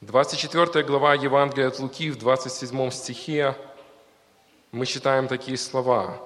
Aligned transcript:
24 0.00 0.84
глава 0.84 1.14
Евангелия 1.14 1.66
от 1.66 1.80
Луки 1.80 2.12
в 2.12 2.18
27 2.18 2.90
стихе 2.92 3.56
мы 4.70 4.86
читаем 4.86 5.26
такие 5.26 5.56
слова. 5.56 6.22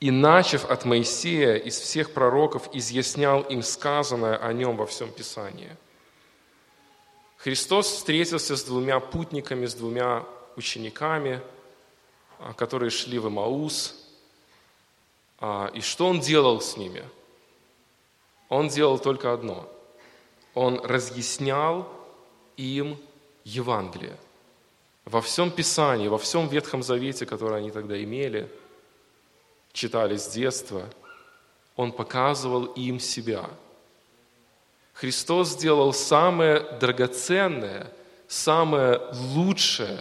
«И, 0.00 0.10
начав 0.10 0.70
от 0.70 0.84
Моисея, 0.84 1.54
из 1.56 1.80
всех 1.80 2.12
пророков 2.12 2.68
изъяснял 2.74 3.40
им 3.40 3.62
сказанное 3.62 4.36
о 4.36 4.52
нем 4.52 4.76
во 4.76 4.84
всем 4.84 5.10
Писании». 5.10 5.74
Христос 7.38 7.86
встретился 7.86 8.54
с 8.54 8.64
двумя 8.64 9.00
путниками, 9.00 9.64
с 9.64 9.72
двумя 9.72 10.26
учениками, 10.56 11.40
а, 12.38 12.52
которые 12.52 12.90
шли 12.90 13.18
в 13.18 13.28
Имаус. 13.28 13.94
А, 15.40 15.70
и 15.72 15.80
что 15.80 16.06
Он 16.06 16.20
делал 16.20 16.60
с 16.60 16.76
ними? 16.76 17.02
Он 18.50 18.68
делал 18.68 18.98
только 18.98 19.32
одно. 19.32 19.66
Он 20.52 20.78
разъяснял 20.84 21.96
им 22.56 22.98
Евангелие. 23.44 24.16
Во 25.04 25.20
всем 25.20 25.50
Писании, 25.50 26.08
во 26.08 26.18
всем 26.18 26.48
Ветхом 26.48 26.82
Завете, 26.82 27.26
который 27.26 27.58
они 27.58 27.70
тогда 27.70 28.02
имели, 28.02 28.50
читали 29.72 30.16
с 30.16 30.26
детства, 30.28 30.82
Он 31.76 31.92
показывал 31.92 32.64
им 32.64 32.98
себя. 32.98 33.48
Христос 34.94 35.50
сделал 35.50 35.92
самое 35.92 36.60
драгоценное, 36.80 37.92
самое 38.26 39.00
лучшее, 39.34 40.00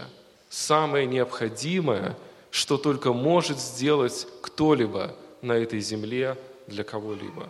самое 0.49 1.05
необходимое, 1.05 2.17
что 2.49 2.77
только 2.77 3.13
может 3.13 3.59
сделать 3.59 4.27
кто-либо 4.41 5.13
на 5.41 5.51
этой 5.53 5.81
земле 5.81 6.37
для 6.65 6.83
кого-либо. 6.83 7.49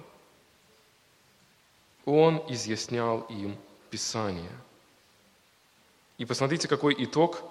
Он 2.04 2.44
изъяснял 2.50 3.22
им 3.30 3.56
Писание– 3.92 4.52
и 6.18 6.26
посмотрите, 6.26 6.68
какой 6.68 6.96
итог 6.98 7.42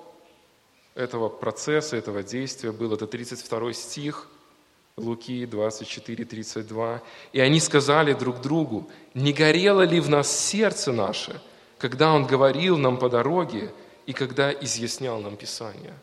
этого 0.95 1.29
процесса, 1.29 1.97
этого 1.97 2.23
действия 2.23 2.73
был. 2.73 2.95
Это 2.95 3.06
32 3.06 3.73
стих 3.73 4.29
Луки 4.97 5.45
24, 5.45 6.25
32. 6.25 7.03
«И 7.33 7.41
они 7.41 7.61
сказали 7.61 8.12
друг 8.15 8.41
другу, 8.41 8.89
не 9.12 9.33
горело 9.33 9.83
ли 9.83 10.01
в 10.01 10.09
нас 10.09 10.31
сердце 10.31 10.93
наше, 10.93 11.41
когда 11.79 12.12
Он 12.12 12.27
говорил 12.27 12.79
нам 12.79 12.97
по 12.97 13.09
дороге 13.09 13.75
и 14.06 14.12
когда 14.12 14.53
изъяснял 14.53 15.21
нам 15.21 15.37
Писание?» 15.37 15.95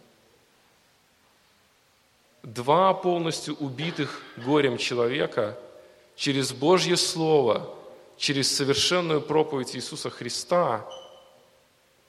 Два 2.44 2.94
полностью 2.94 3.56
убитых 3.56 4.22
горем 4.36 4.78
человека 4.78 5.58
через 6.16 6.52
Божье 6.52 6.98
Слово, 6.98 7.74
через 8.18 8.54
совершенную 8.56 9.22
проповедь 9.22 9.76
Иисуса 9.76 10.10
Христа– 10.10 10.86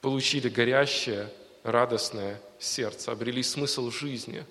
получили 0.03 0.49
горящее, 0.49 1.31
радостное 1.63 2.41
сердце, 2.59 3.09
обрели 3.13 3.41
смысл 3.41 3.89
жизни. 3.89 4.45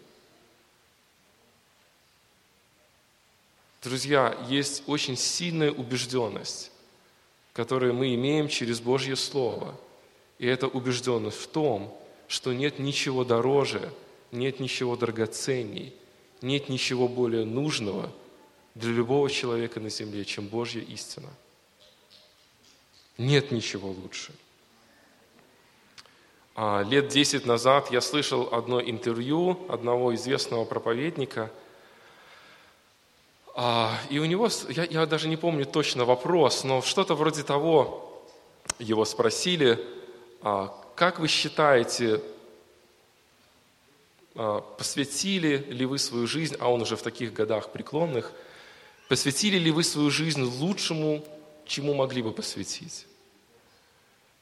Друзья, 3.83 4.35
есть 4.49 4.83
очень 4.87 5.15
сильная 5.15 5.71
убежденность, 5.71 6.73
которую 7.53 7.93
мы 7.93 8.15
имеем 8.15 8.49
через 8.49 8.81
Божье 8.81 9.15
Слово. 9.15 9.79
И 10.39 10.47
это 10.47 10.69
убежденность 10.69 11.37
в 11.37 11.49
том, 11.49 11.95
что 12.29 12.55
нет 12.55 12.79
ничего 12.79 13.23
дороже, 13.23 13.93
нет 14.31 14.59
ничего 14.59 14.97
драгоценней, 14.97 15.93
нет 16.41 16.71
ничего 16.71 17.09
более 17.09 17.45
нужного 17.45 18.11
для 18.75 18.91
любого 18.91 19.29
человека 19.29 19.81
на 19.81 19.91
земле, 19.91 20.25
чем 20.25 20.47
Божья 20.47 20.81
истина. 20.81 21.29
Нет 23.19 23.51
ничего 23.53 23.91
лучше. 23.91 24.33
А, 26.55 26.83
лет 26.83 27.09
10 27.09 27.47
назад 27.47 27.91
я 27.91 28.01
слышал 28.03 28.49
одно 28.53 28.81
интервью 28.81 29.59
одного 29.69 30.15
известного 30.15 30.67
проповедника, 30.67 31.51
а, 33.55 33.99
и 34.11 34.19
у 34.19 34.27
него, 34.27 34.49
я, 34.69 34.85
я 34.85 35.07
даже 35.07 35.29
не 35.29 35.37
помню 35.37 35.65
точно 35.65 36.05
вопрос, 36.05 36.65
но 36.65 36.83
что-то 36.83 37.15
вроде 37.15 37.43
того 37.43 38.23
его 38.79 39.05
спросили, 39.07 39.83
а, 40.43 40.75
как 40.95 41.21
вы 41.21 41.29
считаете, 41.29 42.21
посвятили 44.35 45.59
ли 45.69 45.85
вы 45.85 45.99
свою 45.99 46.27
жизнь, 46.27 46.57
а 46.59 46.71
он 46.71 46.83
уже 46.83 46.97
в 46.97 47.03
таких 47.03 47.35
годах 47.35 47.71
преклонных, 47.71 48.33
посвятили 49.09 49.59
ли 49.59 49.71
вы 49.71 49.85
свою 49.85 50.11
жизнь 50.11 50.43
лучшему, 50.43 51.23
чему 51.67 51.93
могли 51.93 52.23
бы 52.23 52.33
посвятить? 52.33 53.07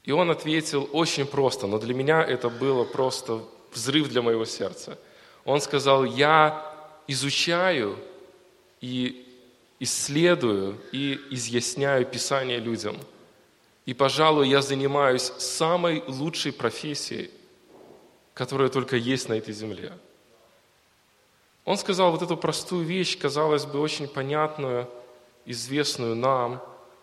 И 0.05 0.13
он 0.13 0.31
ответил 0.31 0.89
очень 0.93 1.27
просто, 1.27 1.67
но 1.67 1.79
для 1.79 1.95
меня 1.95 2.23
это 2.23 2.49
было 2.49 2.85
просто 2.85 3.43
взрыв 3.73 4.09
для 4.09 4.23
моего 4.23 4.45
сердца. 4.45 4.99
Он 5.45 5.61
сказал, 5.61 6.05
я 6.05 6.67
изучаю 7.07 7.99
и 8.81 9.27
исследую 9.79 10.79
и 10.93 11.21
изъясняю 11.31 12.07
Писание 12.07 12.59
людям. 12.59 12.97
И, 13.87 13.95
пожалуй, 13.95 14.49
я 14.49 14.63
занимаюсь 14.63 15.33
самой 15.39 16.03
лучшей 16.07 16.53
профессией, 16.53 17.31
которая 18.35 18.69
только 18.69 18.97
есть 18.97 19.29
на 19.29 19.35
этой 19.35 19.53
земле. 19.53 19.93
Он 21.65 21.77
сказал 21.77 22.11
вот 22.11 22.23
эту 22.23 22.37
простую 22.37 22.85
вещь, 22.85 23.19
казалось 23.19 23.67
бы, 23.67 23.81
очень 23.81 24.09
понятную, 24.09 24.89
известную 25.45 26.15
нам, 26.15 26.63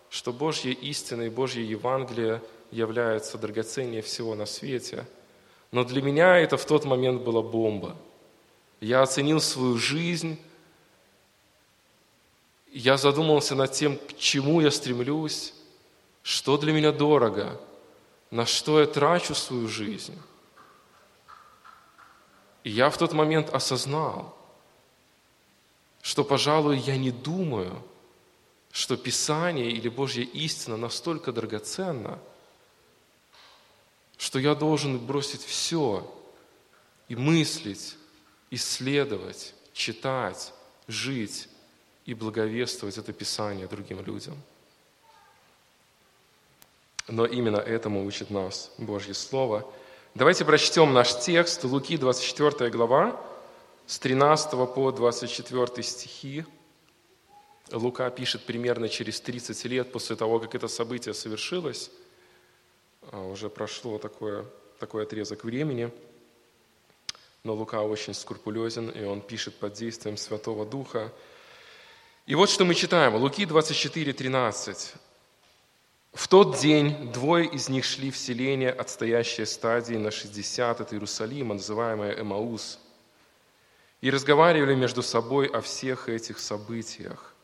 что 0.09 0.31
Божья 0.33 0.71
истина 0.71 1.23
и 1.23 1.29
Божье 1.29 1.63
Евангелие– 1.63 2.41
является 2.71 3.37
драгоценнее 3.37 4.01
всего 4.01 4.35
на 4.35 4.45
свете. 4.45 5.05
Но 5.71 5.83
для 5.83 6.01
меня 6.01 6.37
это 6.37 6.57
в 6.57 6.65
тот 6.65 6.85
момент 6.85 7.21
была 7.21 7.41
бомба. 7.41 7.95
Я 8.79 9.01
оценил 9.01 9.41
свою 9.41 9.77
жизнь, 9.77 10.39
я 12.71 12.97
задумался 12.97 13.55
над 13.55 13.71
тем, 13.71 13.97
к 13.97 14.17
чему 14.17 14.61
я 14.61 14.71
стремлюсь, 14.71 15.53
что 16.21 16.57
для 16.57 16.73
меня 16.73 16.91
дорого, 16.91 17.59
на 18.29 18.45
что 18.45 18.79
я 18.79 18.85
трачу 18.85 19.33
свою 19.33 19.67
жизнь. 19.67 20.17
И 22.63 22.69
я 22.69 22.89
в 22.89 22.97
тот 22.97 23.13
момент 23.13 23.49
осознал, 23.49 24.35
что, 26.01 26.23
пожалуй, 26.23 26.77
я 26.77 26.97
не 26.97 27.11
думаю, 27.11 27.81
что 28.71 28.95
Писание 28.95 29.71
или 29.71 29.89
Божья 29.89 30.23
истина 30.23 30.77
настолько 30.77 31.31
драгоценна– 31.31 32.19
что 34.17 34.39
я 34.39 34.55
должен 34.55 34.97
бросить 34.97 35.43
все 35.43 36.05
и 37.07 37.15
мыслить, 37.15 37.95
исследовать, 38.49 39.53
читать, 39.73 40.53
жить 40.87 41.47
и 42.05 42.13
благовествовать 42.13 42.97
это 42.97 43.13
Писание 43.13 43.67
другим 43.67 44.03
людям. 44.03 44.35
Но 47.07 47.25
именно 47.25 47.57
этому 47.57 48.05
учит 48.05 48.31
нас 48.31 48.71
Божье 48.77 49.13
Слово. 49.13 49.71
Давайте 50.13 50.43
прочтем 50.43 50.93
наш 50.93 51.17
текст, 51.19 51.63
Луки, 51.63 51.95
24 51.95 52.69
глава, 52.71 53.21
с 53.85 53.99
13 53.99 54.51
по 54.73 54.91
24 54.91 55.83
стихи. 55.83 56.43
Лука 57.71 58.09
пишет 58.09 58.45
примерно 58.45 58.89
через 58.89 59.21
30 59.21 59.65
лет 59.65 59.91
после 59.91 60.15
того, 60.15 60.39
как 60.39 60.55
это 60.55 60.67
событие 60.67 61.13
совершилось– 61.13 61.91
уже 63.11 63.49
прошло 63.49 63.97
такое, 63.97 64.45
такой 64.79 65.03
отрезок 65.03 65.43
времени, 65.43 65.91
но 67.43 67.53
Лука 67.53 67.81
очень 67.81 68.13
скрупулезен, 68.13 68.89
и 68.89 69.03
он 69.03 69.21
пишет 69.21 69.55
под 69.55 69.73
действием 69.73 70.17
Святого 70.17 70.65
Духа. 70.65 71.13
И 72.25 72.35
вот 72.35 72.49
что 72.49 72.65
мы 72.65 72.75
читаем. 72.75 73.15
Луки 73.15 73.45
24, 73.45 74.11
13. 74.13 74.93
В 76.13 76.27
тот 76.27 76.57
день 76.57 77.11
двое 77.13 77.45
из 77.45 77.69
них 77.69 77.85
шли 77.85 78.11
в 78.11 78.17
селение, 78.17 78.71
отстоящее 78.71 79.45
стадии 79.45 79.95
на 79.95 80.11
60 80.11 80.81
от 80.81 80.91
Иерусалима, 80.91 81.53
называемое 81.53 82.19
Эмаус, 82.19 82.79
и 84.01 84.09
разговаривали 84.09 84.75
между 84.75 85.03
собой 85.03 85.47
о 85.47 85.61
всех 85.61 86.09
этих 86.09 86.39
событиях. 86.39 87.35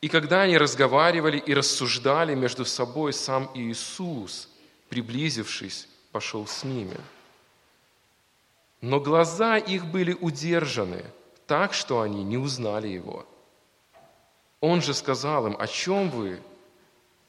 И 0.00 0.08
когда 0.08 0.42
они 0.42 0.56
разговаривали 0.56 1.38
и 1.38 1.54
рассуждали 1.54 2.34
между 2.34 2.64
собой, 2.64 3.12
сам 3.12 3.50
Иисус, 3.54 4.48
приблизившись, 4.88 5.88
пошел 6.12 6.46
с 6.46 6.64
ними. 6.64 6.96
Но 8.80 9.00
глаза 9.00 9.58
их 9.58 9.86
были 9.86 10.12
удержаны, 10.12 11.04
так 11.46 11.74
что 11.74 12.00
они 12.00 12.22
не 12.22 12.38
узнали 12.38 12.88
Его. 12.88 13.26
Он 14.60 14.82
же 14.82 14.94
сказал 14.94 15.46
им, 15.48 15.56
о 15.58 15.66
чем 15.66 16.10
вы, 16.10 16.40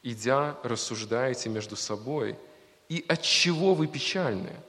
идя, 0.04 0.58
рассуждаете 0.64 1.50
между 1.50 1.76
собой, 1.76 2.38
и 2.88 3.04
от 3.08 3.22
чего 3.22 3.74
вы 3.74 3.88
печальны– 3.88 4.56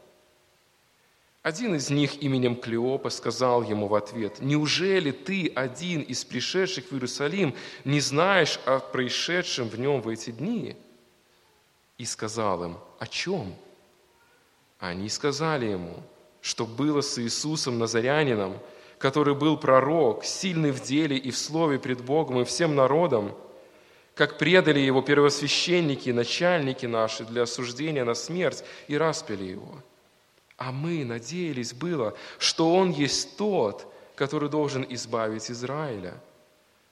один 1.42 1.74
из 1.74 1.88
них 1.88 2.22
именем 2.22 2.54
Клеопа 2.54 3.08
сказал 3.08 3.62
ему 3.62 3.86
в 3.86 3.94
ответ, 3.94 4.40
«Неужели 4.40 5.10
ты, 5.10 5.50
один 5.54 6.02
из 6.02 6.24
пришедших 6.24 6.90
в 6.90 6.92
Иерусалим, 6.92 7.54
не 7.84 8.00
знаешь 8.00 8.60
о 8.66 8.78
происшедшем 8.78 9.68
в 9.68 9.78
нем 9.78 10.02
в 10.02 10.08
эти 10.08 10.30
дни?» 10.30 10.76
и 11.96 12.04
сказал 12.06 12.64
им, 12.64 12.78
о 12.98 13.06
чем? 13.06 13.54
Они 14.78 15.10
сказали 15.10 15.66
ему, 15.66 16.02
что 16.40 16.64
было 16.64 17.02
с 17.02 17.18
Иисусом 17.18 17.78
Назарянином, 17.78 18.56
который 18.96 19.34
был 19.34 19.58
пророк, 19.58 20.24
сильный 20.24 20.70
в 20.70 20.82
деле 20.82 21.18
и 21.18 21.30
в 21.30 21.36
слове 21.36 21.78
пред 21.78 22.02
Богом 22.02 22.40
и 22.40 22.44
всем 22.44 22.74
народом, 22.74 23.34
как 24.14 24.38
предали 24.38 24.80
его 24.80 25.02
первосвященники 25.02 26.08
и 26.08 26.14
начальники 26.14 26.86
наши 26.86 27.24
для 27.24 27.42
осуждения 27.42 28.04
на 28.04 28.14
смерть 28.14 28.64
и 28.88 28.96
распяли 28.96 29.44
его. 29.44 29.82
А 30.60 30.72
мы 30.72 31.06
надеялись 31.06 31.72
было, 31.72 32.14
что 32.38 32.74
он 32.74 32.90
есть 32.90 33.38
тот, 33.38 33.90
который 34.14 34.50
должен 34.50 34.84
избавить 34.90 35.50
Израиля. 35.50 36.20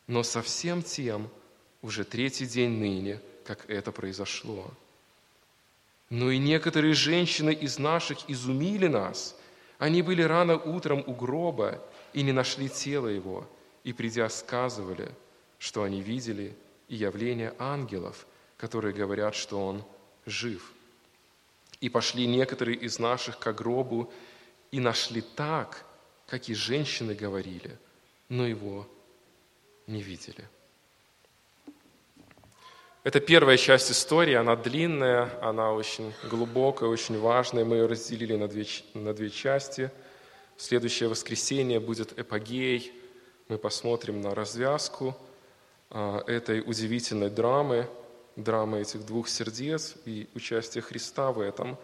Но 0.07 0.23
совсем 0.23 0.83
тем 0.83 1.29
уже 1.83 2.05
третий 2.05 2.47
день 2.47 2.79
ныне, 2.79 3.21
как 3.45 3.69
это 3.69 3.93
произошло. 3.93 4.71
Но 6.09 6.31
и 6.31 6.39
некоторые 6.39 6.95
женщины 6.95 7.53
из 7.53 7.79
наших 7.79 8.31
изумили 8.31 8.87
нас. 8.87 9.37
Они 9.79 10.01
были 10.01 10.23
рано 10.23 10.57
утром 10.57 11.05
у 11.07 11.13
гроба 11.13 11.79
и 12.15 12.23
не 12.23 12.33
нашли 12.33 12.71
тело 12.71 13.09
его, 13.09 13.47
и, 13.85 13.93
придя, 13.93 14.31
сказывали, 14.31 15.11
что 15.59 15.83
они 15.83 16.01
видели 16.01 16.57
и 16.89 16.97
явление 16.97 17.53
ангелов, 17.59 18.27
которые 18.57 18.95
говорят, 18.95 19.35
что 19.35 19.63
он 19.63 19.85
жив. 20.25 20.73
И 21.81 21.89
пошли 21.89 22.27
некоторые 22.27 22.77
из 22.77 22.99
наших 22.99 23.39
к 23.39 23.53
гробу 23.53 24.13
и 24.71 24.81
нашли 24.81 25.21
так, 25.21 25.85
как 26.27 26.49
и 26.49 26.55
женщины 26.55 27.15
говорили, 27.15 27.79
но 28.29 28.47
его 28.47 28.87
не 29.87 30.03
видели. 30.03 30.45
Это 33.05 33.21
первая 33.21 33.57
часть 33.57 33.91
истории, 33.91 34.35
она 34.35 34.55
длинная, 34.57 35.31
она 35.41 35.73
очень 35.73 36.13
глубокая, 36.29 36.91
очень 36.91 37.19
важная. 37.19 37.65
Мы 37.65 37.77
ее 37.77 37.87
разделили 37.87 38.37
на 38.37 38.49
две, 38.49 38.67
на 38.93 39.15
две 39.15 39.31
части. 39.31 39.91
Следующее 40.59 41.09
воскресенье 41.09 41.81
будет 41.81 42.19
эпогей. 42.19 42.93
Мы 43.49 43.57
посмотрим 43.57 44.21
на 44.21 44.35
развязку 44.35 45.17
а, 45.89 46.23
этой 46.27 46.61
удивительной 46.61 47.31
драмы, 47.31 47.89
драмы 48.39 48.81
этих 48.81 49.05
двух 49.05 49.29
сердец 49.29 49.95
и 50.05 50.29
участие 50.35 50.83
Христа 50.83 51.33
в 51.33 51.41
этом. 51.41 51.77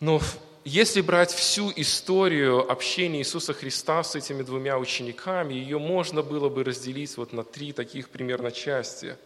Но 0.00 0.20
если 0.64 1.00
брать 1.00 1.32
всю 1.32 1.72
историю 1.76 2.70
общения 2.70 3.20
Иисуса 3.20 3.52
Христа 3.52 4.02
с 4.02 4.14
этими 4.14 4.42
двумя 4.42 4.78
учениками, 4.78 5.54
ее 5.54 5.78
можно 5.78 6.22
было 6.22 6.48
бы 6.48 6.64
разделить 6.64 7.16
вот 7.16 7.32
на 7.32 7.44
три 7.44 7.72
таких 7.72 8.10
примерно 8.10 8.50
части. 8.50 9.16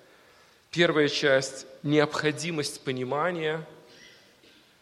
Первая 0.71 1.09
часть– 1.09 1.67
необходимость 1.83 2.83
понимания, 2.83 3.67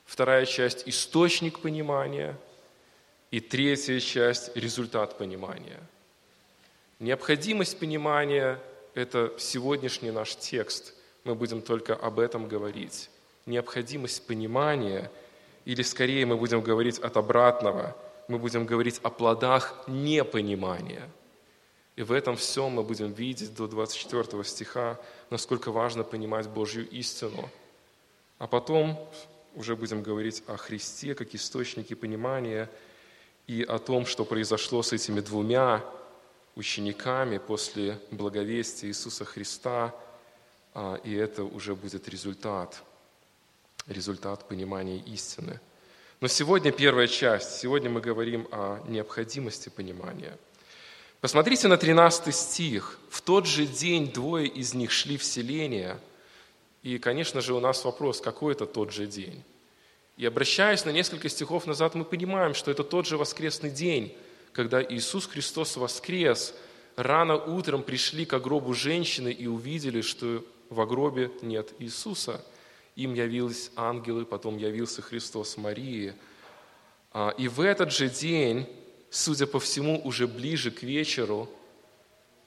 вторая 0.05 0.47
часть– 0.47 0.83
источник 0.87 1.61
понимания, 1.61 2.37
и 3.31 3.41
третья 3.41 4.01
часть– 4.01 4.51
результат 4.57 5.19
понимания. 5.19 5.81
Необходимость 6.99 7.79
понимания– 7.79 8.59
это 8.95 9.33
сегодняшний 9.39 10.11
наш 10.11 10.37
текст. 10.37 10.95
Мы 11.27 11.35
будем 11.35 11.61
только 11.61 11.95
об 11.95 12.19
этом 12.19 12.49
говорить. 12.49 13.11
Необходимость 13.45 14.27
понимания– 14.27 15.11
или 15.67 15.83
скорее 15.83 16.25
мы 16.25 16.37
будем 16.37 16.63
говорить 16.63 17.01
от 17.01 17.17
обратного, 17.17 17.97
мы 18.29 18.39
будем 18.39 18.65
говорить 18.65 19.01
о 19.03 19.11
плодах 19.11 19.75
непонимания. 19.89 21.11
И 21.97 22.03
в 22.03 22.13
этом 22.13 22.37
всем 22.37 22.73
мы 22.73 22.83
будем 22.85 23.13
видеть 23.13 23.55
до 23.55 23.67
24 23.67 24.45
стиха, 24.45 24.99
насколько 25.29 25.73
важно 25.73 26.05
понимать 26.05 26.49
Божью 26.49 26.89
истину. 26.89 27.51
А 28.39 28.47
потом 28.47 28.97
уже 29.57 29.75
будем 29.75 30.03
говорить 30.03 30.45
о 30.47 30.57
Христе 30.57 31.15
как 31.15 31.35
источнике 31.35 31.97
понимания 31.97 32.71
и 33.49 33.63
о 33.63 33.79
том, 33.79 34.07
что 34.07 34.25
произошло 34.25 34.83
с 34.83 34.93
этими 34.93 35.21
двумя 35.21 35.85
учениками 36.55 37.39
после 37.39 37.99
благовестия 38.13 38.89
Иисуса 38.89 39.25
Христа, 39.25 39.93
и 41.05 41.15
это 41.15 41.45
уже 41.45 41.75
будет 41.75 42.09
результат– 42.09 42.83
результат 43.89 44.47
понимания 44.49 44.99
истины. 44.99 45.61
Но 46.21 46.29
сегодня 46.29 46.73
первая 46.73 47.07
часть. 47.07 47.59
Сегодня 47.59 47.91
мы 47.91 48.01
говорим 48.01 48.49
о 48.51 48.83
необходимости 48.89 49.69
понимания. 49.69 50.37
Посмотрите 51.21 51.69
на 51.69 51.77
13 51.77 52.35
стих. 52.35 52.99
«В 53.11 53.21
тот 53.21 53.47
же 53.47 53.67
день 53.67 54.11
двое 54.13 54.47
из 54.47 54.75
них 54.75 54.91
шли 54.91 55.17
в 55.17 55.25
селение». 55.25 55.99
И, 56.83 56.99
конечно 56.99 57.41
же, 57.41 57.53
у 57.53 57.61
нас 57.61 57.85
вопрос, 57.85 58.21
какой 58.21 58.53
это 58.53 58.65
тот 58.65 58.93
же 58.93 59.07
день? 59.07 59.43
И 60.17 60.25
обращаясь 60.25 60.85
на 60.85 60.91
несколько 60.91 61.29
стихов 61.29 61.67
назад, 61.67 61.97
мы 61.97 62.05
понимаем, 62.05 62.55
что 62.55 62.71
это 62.71 62.85
тот 62.85 63.07
же 63.07 63.19
воскресный 63.19 63.71
день, 63.71 64.17
когда 64.53 64.81
Иисус 64.81 65.27
Христос 65.27 65.77
воскрес. 65.77 66.55
Рано 66.95 67.37
утром 67.37 67.83
пришли 67.83 68.25
к 68.25 68.39
гробу 68.39 68.73
женщины 68.73 69.33
и 69.33 69.49
увидели, 69.49 70.01
что 70.01 70.45
в 70.71 70.85
гробе 70.87 71.31
нет 71.43 71.73
Иисуса– 71.79 72.45
им 72.97 73.13
явились 73.13 73.71
ангелы, 73.77 74.25
потом 74.25 74.57
явился 74.57 75.03
Христос 75.03 75.59
Марии. 75.59 76.15
А, 77.13 77.35
и 77.37 77.47
в 77.47 77.61
этот 77.61 77.93
же 77.93 78.09
день, 78.09 78.67
судя 79.11 79.47
по 79.47 79.61
всему, 79.61 80.01
уже 80.03 80.27
ближе 80.27 80.71
к 80.71 80.83
вечеру, 80.83 81.49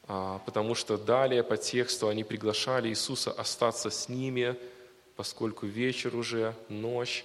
а, 0.07 0.39
потому 0.39 0.73
что 0.73 0.97
далее 0.97 1.43
по 1.43 1.55
тексту 1.55 2.07
они 2.07 2.23
приглашали 2.23 2.89
Иисуса 2.89 3.31
остаться 3.31 3.91
с 3.91 4.09
ними, 4.09 4.55
поскольку 5.15 5.67
вечер 5.67 6.15
уже, 6.15 6.55
ночь, 6.67 7.23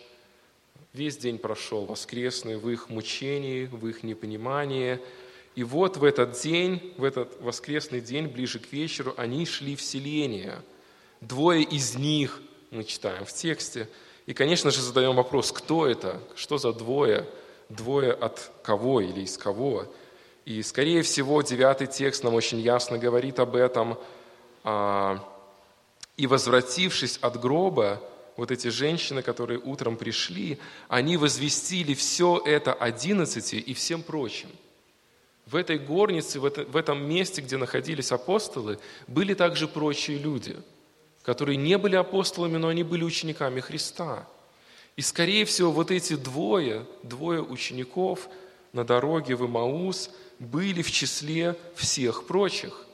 весь 0.93 1.17
день 1.17 1.39
прошел 1.39 1.87
воскресный 1.87 2.59
в 2.59 2.69
их 2.69 2.91
мучении, 2.91 3.65
в 3.65 3.89
их 3.89 4.03
непонимании. 4.03 5.01
И 5.55 5.65
вот 5.65 5.97
в 5.97 6.05
этот 6.05 6.39
день, 6.43 6.93
в 6.99 7.05
этот 7.05 7.41
воскресный 7.41 8.03
день, 8.03 8.27
ближе 8.27 8.59
к 8.59 8.71
вечеру, 8.71 9.15
они 9.17 9.47
шли 9.47 9.77
в 9.77 9.81
селение. 9.81 10.63
Двое 11.25 11.63
из 11.63 11.95
них– 11.95 12.41
мы 12.71 12.85
читаем 12.85 13.25
в 13.25 13.33
тексте. 13.33 13.89
И, 14.27 14.35
конечно 14.35 14.71
же, 14.71 14.83
задаем 14.83 15.17
вопрос, 15.17 15.53
кто 15.53 15.87
это, 15.87 16.21
что 16.35 16.59
за 16.59 16.73
двое, 16.73 17.27
двое 17.71 18.13
от 18.13 18.51
кого 18.63 19.01
или 19.01 19.21
из 19.21 19.39
кого. 19.39 19.87
И, 20.45 20.63
скорее 20.63 21.03
всего, 21.03 21.41
девятый 21.41 21.87
текст 21.87 22.25
нам 22.25 22.35
очень 22.35 22.61
ясно 22.61 22.99
говорит 22.99 23.39
об 23.39 23.57
этом. 23.57 23.97
А, 24.65 25.19
«И 26.19 26.27
возвратившись 26.27 27.19
от 27.23 27.41
гроба, 27.41 28.03
вот 28.37 28.51
эти 28.51 28.69
женщины, 28.69 29.23
которые 29.23 29.61
утром 29.61 29.97
пришли, 29.97 30.59
они 30.89 31.17
возвестили 31.17 31.95
все 31.95 32.43
это 32.45 32.75
одиннадцати 32.75 33.57
и 33.57 33.73
всем 33.73 34.03
прочим. 34.03 34.49
В 35.47 35.57
этой 35.57 35.79
горнице, 35.79 36.41
в 36.41 36.77
этом 36.77 37.09
месте, 37.09 37.41
где 37.41 37.57
находились 37.57 38.13
апостолы, 38.13 38.79
были 39.07 39.33
также 39.33 39.69
прочие 39.69 40.19
люди– 40.19 40.57
которые 41.25 41.57
не 41.57 41.79
были 41.79 41.97
апостолами, 41.97 42.59
но 42.59 42.69
они 42.69 42.83
были 42.83 43.03
учениками 43.03 43.61
Христа. 43.61 44.29
И, 44.95 45.01
скорее 45.01 45.45
всего, 45.45 45.73
вот 45.73 45.91
эти 45.91 46.15
двое, 46.15 46.87
двое 47.03 47.43
учеников 47.43 48.29
на 48.73 48.85
дороге 48.85 49.35
в 49.35 49.45
Имаус 49.47 50.11
были 50.39 50.83
в 50.83 50.93
числе 50.93 51.59
всех 51.75 52.27
прочих. 52.27 52.85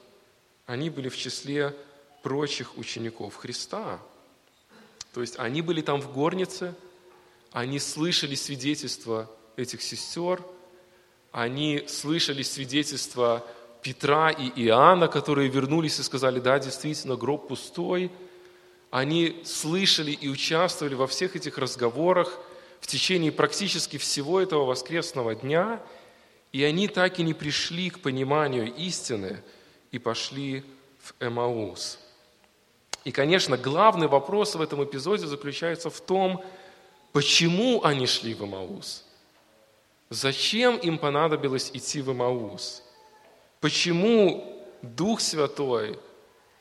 Они 0.66 0.88
были 0.88 1.08
в 1.08 1.16
числе 1.16 1.74
прочих 2.22 2.78
учеников 2.78 3.34
Христа. 3.36 4.00
То 5.12 5.20
есть 5.20 5.38
они 5.38 5.60
были 5.60 5.80
там 5.80 6.00
в 6.00 6.12
горнице, 6.12 6.74
они 7.50 7.80
слышали 7.80 8.36
свидетельства 8.36 9.28
этих 9.56 9.82
сестер, 9.82 10.40
они 11.32 11.84
слышали 11.88 12.42
свидетельства 12.44 13.44
Петра 13.82 14.30
и 14.30 14.48
Иоанна, 14.64 15.08
которые 15.08 15.48
вернулись 15.48 15.98
и 15.98 16.02
сказали, 16.02 16.40
да, 16.40 16.58
действительно, 16.58 17.16
гроб 17.16 17.48
пустой. 17.48 18.10
Они 18.90 19.40
слышали 19.44 20.10
и 20.10 20.28
участвовали 20.28 20.94
во 20.94 21.06
всех 21.06 21.36
этих 21.36 21.58
разговорах 21.58 22.38
в 22.80 22.86
течение 22.86 23.30
практически 23.30 23.98
всего 23.98 24.40
этого 24.40 24.64
воскресного 24.64 25.34
дня, 25.34 25.80
и 26.52 26.64
они 26.64 26.88
так 26.88 27.18
и 27.18 27.22
не 27.22 27.34
пришли 27.34 27.90
к 27.90 28.00
пониманию 28.00 28.74
истины 28.74 29.42
и 29.92 29.98
пошли 29.98 30.64
в 30.98 31.14
Эмаус. 31.20 31.98
И, 33.04 33.12
конечно, 33.12 33.56
главный 33.56 34.08
вопрос 34.08 34.54
в 34.54 34.60
этом 34.60 34.84
эпизоде 34.84 35.26
заключается 35.26 35.88
в 35.88 36.00
том, 36.00 36.44
почему 37.12 37.82
они 37.84 38.06
шли 38.06 38.34
в 38.34 38.44
Эмаус. 38.44 39.04
Зачем 40.10 40.76
им 40.76 40.98
понадобилось 40.98 41.70
идти 41.72 42.02
в 42.02 42.12
Эмаус? 42.12 42.82
Почему 43.60 44.66
Дух 44.82 45.20
Святой 45.20 45.98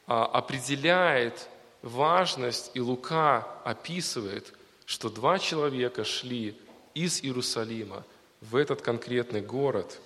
а, 0.06 0.26
определяет 0.26 1.48
важность, 1.82 2.72
и 2.74 2.82
Лука 2.82 3.48
описывает, 3.64 4.54
что 4.86 5.10
два 5.10 5.40
человека 5.40 6.04
шли 6.04 6.60
из 6.94 7.24
Иерусалима 7.24 8.04
в 8.42 8.56
этот 8.56 8.82
конкретный 8.82 9.42
город, 9.42 10.02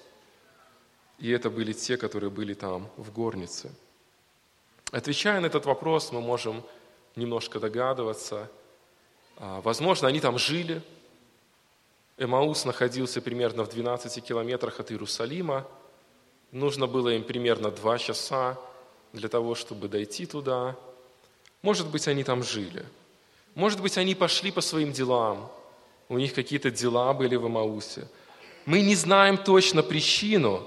и 1.17 1.31
это 1.31 1.49
были 1.49 1.73
те, 1.73 1.97
которые 1.97 2.29
были 2.29 2.53
там 2.53 2.89
в 2.97 3.11
горнице. 3.11 3.71
Отвечая 4.91 5.39
на 5.39 5.47
этот 5.47 5.65
вопрос, 5.65 6.11
мы 6.11 6.21
можем 6.21 6.63
немножко 7.15 7.59
догадываться. 7.59 8.51
А, 9.37 9.61
возможно, 9.61 10.07
они 10.07 10.19
там 10.19 10.37
жили. 10.37 10.83
Эмаус 12.17 12.65
находился 12.65 13.21
примерно 13.21 13.63
в 13.63 13.69
12 13.69 14.23
километрах 14.23 14.79
от 14.79 14.91
Иерусалима. 14.91 15.65
Нужно 16.53 16.85
было 16.85 17.09
им 17.09 17.23
примерно 17.23 17.71
два 17.71 17.97
часа 17.97 18.59
для 19.11 19.27
того, 19.27 19.55
чтобы 19.55 19.87
дойти 19.87 20.27
туда. 20.27 20.75
Может 21.63 21.87
быть, 21.87 22.07
они 22.07 22.23
там 22.23 22.43
жили. 22.43 22.85
Может 23.55 23.81
быть, 23.81 23.97
они 23.97 24.13
пошли 24.13 24.51
по 24.51 24.61
своим 24.61 24.91
делам. 24.91 25.51
У 26.09 26.19
них 26.19 26.35
какие-то 26.35 26.69
дела 26.69 27.11
были 27.15 27.37
в 27.37 27.47
Эмаусе. 27.47 28.07
Мы 28.67 28.81
не 28.81 28.93
знаем 28.93 29.37
точно 29.37 29.81
причину, 29.81 30.63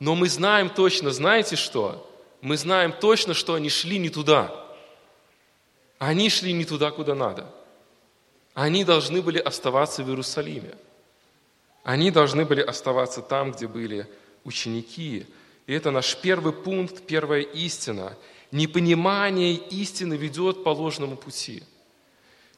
но 0.00 0.16
мы 0.16 0.28
знаем 0.28 0.70
точно, 0.70 1.12
знаете 1.12 1.54
что? 1.54 2.04
Мы 2.40 2.56
знаем 2.56 2.92
точно, 2.92 3.32
что 3.32 3.54
они 3.54 3.70
шли 3.70 3.98
не 3.98 4.10
туда. 4.10 4.52
Они 5.98 6.30
шли 6.30 6.52
не 6.52 6.64
туда, 6.64 6.90
куда 6.90 7.14
надо. 7.14 7.46
Они 8.54 8.82
должны 8.82 9.22
были 9.22 9.38
оставаться 9.38 10.02
в 10.02 10.08
Иерусалиме. 10.08 10.74
Они 11.84 12.10
должны 12.10 12.44
были 12.44 12.60
оставаться 12.60 13.22
там, 13.22 13.52
где 13.52 13.68
были 13.68 14.08
ученики. 14.44 15.26
И 15.66 15.72
это 15.72 15.90
наш 15.90 16.16
первый 16.16 16.52
пункт, 16.52 17.06
первая 17.06 17.42
истина. 17.42 18.16
Непонимание 18.50 19.54
истины 19.54 20.14
ведет 20.14 20.64
по 20.64 20.70
ложному 20.70 21.16
пути. 21.16 21.62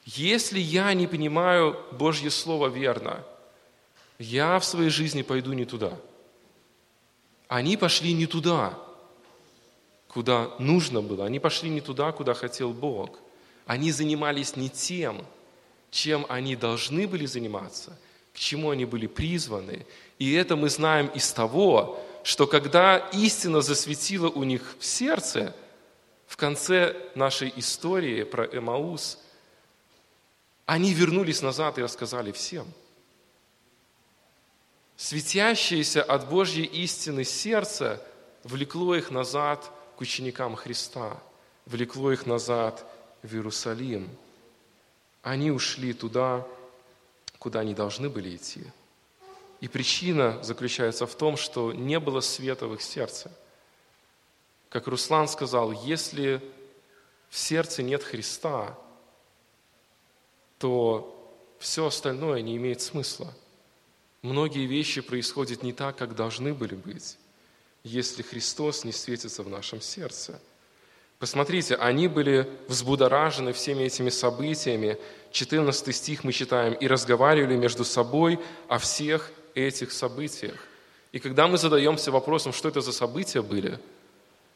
Если 0.04 0.58
я 0.58 0.92
не 0.94 1.06
понимаю 1.06 1.76
Божье 1.92 2.30
Слово 2.30 2.68
верно, 2.68 3.24
я 4.18 4.58
в 4.58 4.64
своей 4.64 4.90
жизни 4.90 5.22
пойду 5.22 5.52
не 5.52 5.64
туда. 5.64 5.98
Они 7.48 7.76
пошли 7.76 8.12
не 8.12 8.26
туда, 8.26 8.78
куда 10.08 10.50
нужно 10.58 11.02
было. 11.02 11.26
Они 11.26 11.40
пошли 11.40 11.70
не 11.70 11.80
туда, 11.80 12.12
куда 12.12 12.34
хотел 12.34 12.72
Бог. 12.72 13.18
Они 13.66 13.92
занимались 13.92 14.56
не 14.56 14.68
тем, 14.68 15.24
чем 15.90 16.26
они 16.28 16.56
должны 16.56 17.06
были 17.06 17.26
заниматься, 17.26 17.98
к 18.32 18.38
чему 18.38 18.70
они 18.70 18.84
были 18.84 19.06
призваны. 19.06 19.86
И 20.18 20.32
это 20.34 20.56
мы 20.56 20.68
знаем 20.68 21.06
из 21.08 21.32
того, 21.32 22.00
что 22.22 22.46
когда 22.46 22.98
истина 23.12 23.60
засветила 23.62 24.28
у 24.28 24.44
них 24.44 24.76
в 24.78 24.84
сердце, 24.84 25.54
в 26.26 26.36
конце 26.36 26.96
нашей 27.14 27.52
истории 27.56 28.22
про 28.24 28.44
Эмаус, 28.44 29.18
они 30.66 30.94
вернулись 30.94 31.42
назад 31.42 31.78
и 31.78 31.82
рассказали 31.82 32.32
всем– 32.32 32.66
светящееся 35.00 36.02
от 36.02 36.28
Божьей 36.28 36.66
истины 36.66 37.24
сердце 37.24 38.02
влекло 38.44 38.94
их 38.94 39.10
назад 39.10 39.70
к 39.96 40.02
ученикам 40.02 40.54
Христа, 40.56 41.16
влекло 41.64 42.12
их 42.12 42.26
назад 42.26 42.84
в 43.22 43.34
Иерусалим. 43.34 44.10
Они 45.22 45.50
ушли 45.50 45.94
туда, 45.94 46.46
куда 47.40 47.60
они 47.60 47.74
должны 47.74 48.08
были 48.08 48.36
идти. 48.36 48.62
И 49.60 49.66
причина 49.66 50.40
заключается 50.44 51.04
в 51.06 51.14
том, 51.16 51.36
что 51.36 51.72
не 51.72 51.98
было 51.98 52.20
света 52.20 52.68
в 52.68 52.74
их 52.74 52.82
сердце. 52.82 53.32
Как 54.68 54.86
Руслан 54.86 55.26
сказал, 55.26 55.72
если 55.72 56.40
в 57.28 57.36
сердце 57.36 57.82
нет 57.82 58.04
Христа, 58.04 58.78
то 60.58 61.16
все 61.58 61.86
остальное 61.86 62.40
не 62.42 62.56
имеет 62.56 62.80
смысла– 62.80 63.34
Многие 64.22 64.66
вещи 64.66 65.00
происходят 65.00 65.62
не 65.62 65.72
так, 65.72 65.96
как 65.96 66.14
должны 66.14 66.52
были 66.52 66.74
быть, 66.74 67.16
если 67.84 68.22
Христос 68.22 68.84
не 68.84 68.92
светится 68.92 69.42
в 69.42 69.48
нашем 69.48 69.80
сердце. 69.80 70.40
Посмотрите, 71.20 71.76
они 71.76 72.08
были 72.08 72.50
взбудоражены 72.66 73.52
всеми 73.52 73.84
этими 73.84 74.10
событиями. 74.10 74.98
14 75.30 75.94
стих 75.94 76.24
мы 76.24 76.32
читаем, 76.32 76.72
«И 76.72 76.88
разговаривали 76.88 77.54
между 77.54 77.84
собой 77.84 78.40
о 78.66 78.78
всех 78.78 79.30
этих 79.54 79.92
событиях». 79.92 80.56
И 81.12 81.20
когда 81.20 81.46
мы 81.46 81.58
задаемся 81.58 82.10
вопросом, 82.10 82.52
что 82.52 82.68
это 82.68 82.80
за 82.80 82.90
события 82.90 83.42
были, 83.42 83.78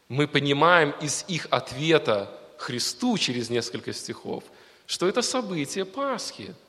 мы 0.08 0.26
понимаем 0.26 0.92
из 1.00 1.24
их 1.28 1.46
ответа 1.50 2.36
Христу 2.58 3.16
через 3.18 3.48
несколько 3.48 3.92
стихов, 3.92 4.42
что 4.86 5.06
это 5.06 5.22
события 5.22 5.84
Пасхи– 5.84 6.52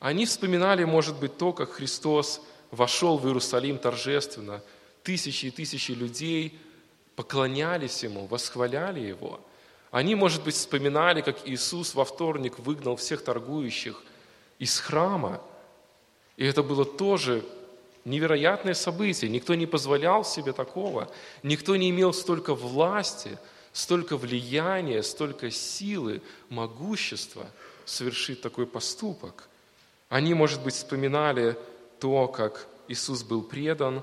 они 0.00 0.24
вспоминали, 0.24 0.84
может 0.84 1.16
быть, 1.20 1.36
то, 1.36 1.52
как 1.52 1.72
Христос 1.72 2.40
вошел 2.70 3.18
в 3.18 3.26
Иерусалим 3.26 3.78
торжественно. 3.78 4.62
Тысячи 5.02 5.46
и 5.46 5.50
тысячи 5.50 5.92
людей 5.92 6.58
поклонялись 7.20 8.02
Ему, 8.02 8.26
восхваляли 8.26 9.00
Его. 9.00 9.40
Они, 9.90 10.14
может 10.14 10.42
быть, 10.42 10.54
вспоминали, 10.54 11.20
как 11.20 11.36
Иисус 11.46 11.94
во 11.94 12.06
вторник 12.06 12.58
выгнал 12.58 12.96
всех 12.96 13.22
торгующих 13.22 14.02
из 14.58 14.80
храма. 14.80 15.42
И 16.38 16.46
это 16.46 16.62
было 16.62 16.86
тоже 16.86 17.44
невероятное 18.06 18.72
событие. 18.72 19.30
Никто 19.30 19.54
не 19.54 19.66
позволял 19.66 20.24
себе 20.24 20.54
такого. 20.54 21.10
Никто 21.42 21.76
не 21.76 21.90
имел 21.90 22.14
столько 22.14 22.54
власти, 22.54 23.36
столько 23.74 24.16
влияния, 24.16 25.02
столько 25.02 25.50
силы, 25.50 26.22
могущества 26.48 27.46
совершить 27.84 28.40
такой 28.40 28.66
поступок. 28.66 29.46
Они, 30.08 30.32
может 30.32 30.62
быть, 30.62 30.72
вспоминали 30.72 31.58
то, 31.98 32.28
как 32.28 32.66
Иисус 32.88 33.24
был 33.24 33.42
предан, 33.42 34.02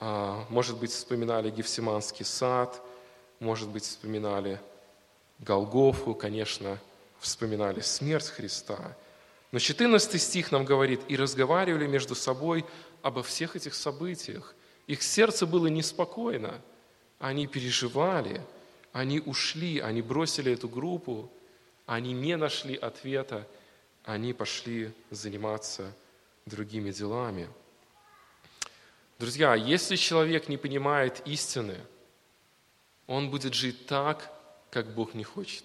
может 0.00 0.78
быть, 0.78 0.90
вспоминали 0.92 1.50
Гефсиманский 1.50 2.24
сад, 2.24 2.80
может 3.40 3.68
быть, 3.68 3.84
вспоминали 3.84 4.60
Голгофу, 5.40 6.14
конечно, 6.14 6.78
вспоминали 7.20 7.80
смерть 7.80 8.28
Христа. 8.28 8.96
Но 9.50 9.58
14 9.58 10.20
стих 10.20 10.52
нам 10.52 10.64
говорит, 10.64 11.00
«И 11.08 11.16
разговаривали 11.16 11.86
между 11.86 12.14
собой 12.14 12.64
обо 13.02 13.22
всех 13.22 13.56
этих 13.56 13.74
событиях. 13.74 14.54
Их 14.86 15.02
сердце 15.02 15.46
было 15.46 15.66
неспокойно, 15.66 16.60
они 17.18 17.46
переживали, 17.46 18.40
они 18.92 19.20
ушли, 19.20 19.78
они 19.80 20.02
бросили 20.02 20.52
эту 20.52 20.68
группу, 20.68 21.30
они 21.86 22.12
не 22.12 22.36
нашли 22.36 22.74
ответа, 22.74 23.46
они 24.04 24.32
пошли 24.32 24.92
заниматься 25.10 25.92
другими 26.46 26.90
делами. 26.90 27.48
Друзья, 29.18 29.56
если 29.56 29.96
человек 29.96 30.48
не 30.48 30.56
понимает 30.56 31.26
истины, 31.26 31.76
он 33.08 33.30
будет 33.30 33.52
жить 33.52 33.86
так, 33.86 34.32
как 34.70 34.94
Бог 34.94 35.14
не 35.14 35.24
хочет. 35.24 35.64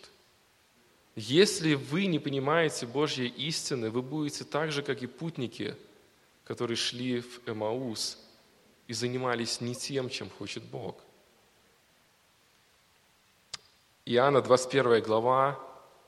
Если 1.16 1.76
вы 1.76 2.08
не 2.08 2.18
понимаете 2.18 2.88
Божьей 2.88 3.28
истины, 3.28 3.92
вы 3.92 4.02
будете 4.02 4.44
так 4.44 4.72
же, 4.72 4.82
как 4.82 5.04
и 5.04 5.08
путники, 5.08 5.76
которые 6.46 6.78
шли 6.78 7.22
в 7.22 7.42
Эмаус 7.48 8.18
и 8.88 8.94
занимались 8.94 9.62
не 9.62 9.76
тем, 9.76 10.10
чем 10.10 10.32
хочет 10.32 10.64
Бог. 10.64 10.96
Иоанна 14.06 14.42
21 14.42 15.04
глава, 15.04 15.60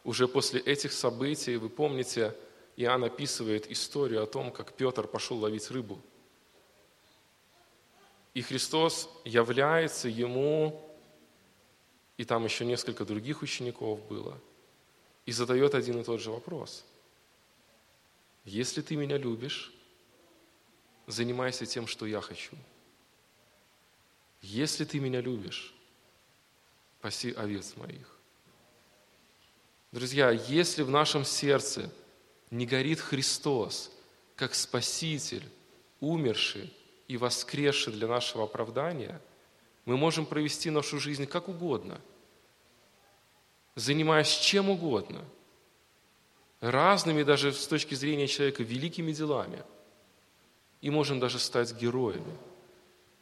уже 0.04 0.28
после 0.28 0.60
этих 0.60 0.92
событий, 0.92 1.58
вы 1.58 1.70
помните, 1.70 2.36
Иоанн 2.76 3.04
описывает 3.04 3.72
историю 3.72 4.24
о 4.24 4.26
том, 4.26 4.52
как 4.52 4.74
Петр 4.74 5.06
пошел 5.08 5.38
ловить 5.38 5.70
рыбу. 5.70 6.02
И 8.36 8.42
Христос 8.42 9.10
является 9.24 10.10
ему, 10.10 10.86
и 12.18 12.26
там 12.26 12.44
еще 12.44 12.66
несколько 12.66 13.06
других 13.06 13.42
учеников 13.42 14.06
было, 14.08 14.38
и 15.26 15.32
задает 15.32 15.74
один 15.74 16.02
и 16.02 16.04
тот 16.04 16.20
же 16.20 16.32
вопрос. 16.32 16.86
Если 18.44 18.82
ты 18.82 18.98
меня 18.98 19.18
любишь, 19.18 19.74
занимайся 21.08 21.66
тем, 21.66 21.88
что 21.88 22.06
я 22.06 22.20
хочу. 22.20 22.58
Если 24.42 24.84
ты 24.84 25.00
меня 25.00 25.22
любишь, 25.22 25.74
паси 27.00 27.32
овец 27.32 27.78
моих. 27.78 28.20
Друзья, 29.94 30.30
если 30.32 30.84
в 30.84 30.90
нашем 30.90 31.24
сердце 31.24 31.90
не 32.52 32.66
горит 32.66 33.00
Христос, 33.00 33.92
как 34.36 34.54
Спаситель, 34.56 35.48
умерший 36.02 36.74
и 37.08 37.18
воскресший 37.18 37.94
для 37.94 38.08
нашего 38.08 38.46
оправдания, 38.46 39.22
мы 39.86 39.98
можем 39.98 40.26
провести 40.26 40.70
нашу 40.70 41.00
жизнь 41.00 41.26
как 41.26 41.48
угодно, 41.48 42.02
занимаясь 43.76 44.30
чем 44.30 44.70
угодно, 44.70 45.24
разными 46.62 47.24
даже 47.24 47.54
с 47.54 47.68
точки 47.68 47.94
зрения 47.94 48.28
человека 48.28 48.64
великими 48.64 49.12
делами, 49.12 49.64
и 50.82 50.90
можем 50.90 51.20
даже 51.20 51.40
стать 51.40 51.74
героями. 51.74 52.38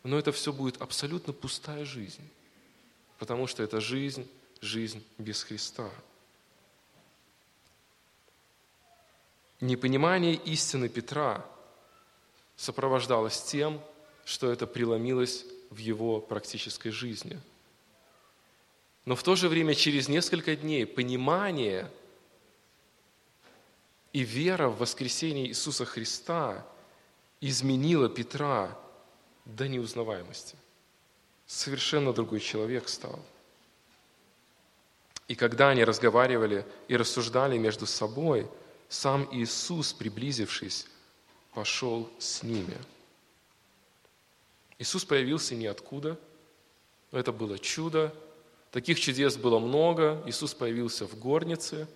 Но 0.03 0.17
это 0.17 0.31
все 0.31 0.51
будет 0.51 0.81
абсолютно 0.81 1.33
пустая 1.33 1.85
жизнь, 1.85 2.29
потому 3.19 3.47
что 3.47 3.63
это 3.63 3.81
жизнь, 3.81 4.29
жизнь 4.61 5.03
без 5.17 5.43
Христа– 5.43 5.89
Непонимание 9.63 10.33
истины 10.33 10.89
Петра 10.89 11.45
сопровождалось 12.63 13.41
тем, 13.43 13.81
что 14.23 14.49
это 14.49 14.65
преломилось 14.65 15.45
в 15.69 15.77
его 15.77 16.21
практической 16.21 16.91
жизни. 16.91 17.39
Но 19.05 19.15
в 19.15 19.23
то 19.23 19.35
же 19.35 19.49
время 19.49 19.75
через 19.75 20.07
несколько 20.07 20.55
дней 20.55 20.85
понимание 20.85 21.91
и 24.13 24.21
вера 24.21 24.69
в 24.69 24.77
воскресение 24.77 25.47
Иисуса 25.47 25.83
Христа 25.83 26.65
изменила 27.41 28.07
Петра 28.07 28.79
до 29.43 29.67
неузнаваемости. 29.67 30.55
Совершенно 31.45 32.13
другой 32.13 32.39
человек 32.39 32.87
стал. 32.87 33.19
И 35.27 35.35
когда 35.35 35.69
они 35.69 35.83
разговаривали 35.83 36.65
и 36.87 36.95
рассуждали 36.95 37.57
между 37.57 37.85
собой, 37.85 38.47
сам 38.87 39.27
Иисус, 39.31 39.91
приблизившись, 39.91 40.87
пошел 41.53 42.09
с 42.19 42.43
ними. 42.43 42.77
Иисус 44.79 45.05
появился 45.05 45.55
ниоткуда. 45.55 46.19
Это 47.11 47.31
было 47.31 47.59
чудо. 47.59 48.13
Таких 48.71 48.99
чудес 48.99 49.37
было 49.37 49.59
много. 49.59 50.21
Иисус 50.25 50.53
появился 50.53 51.05
в 51.05 51.17
горнице, 51.17 51.87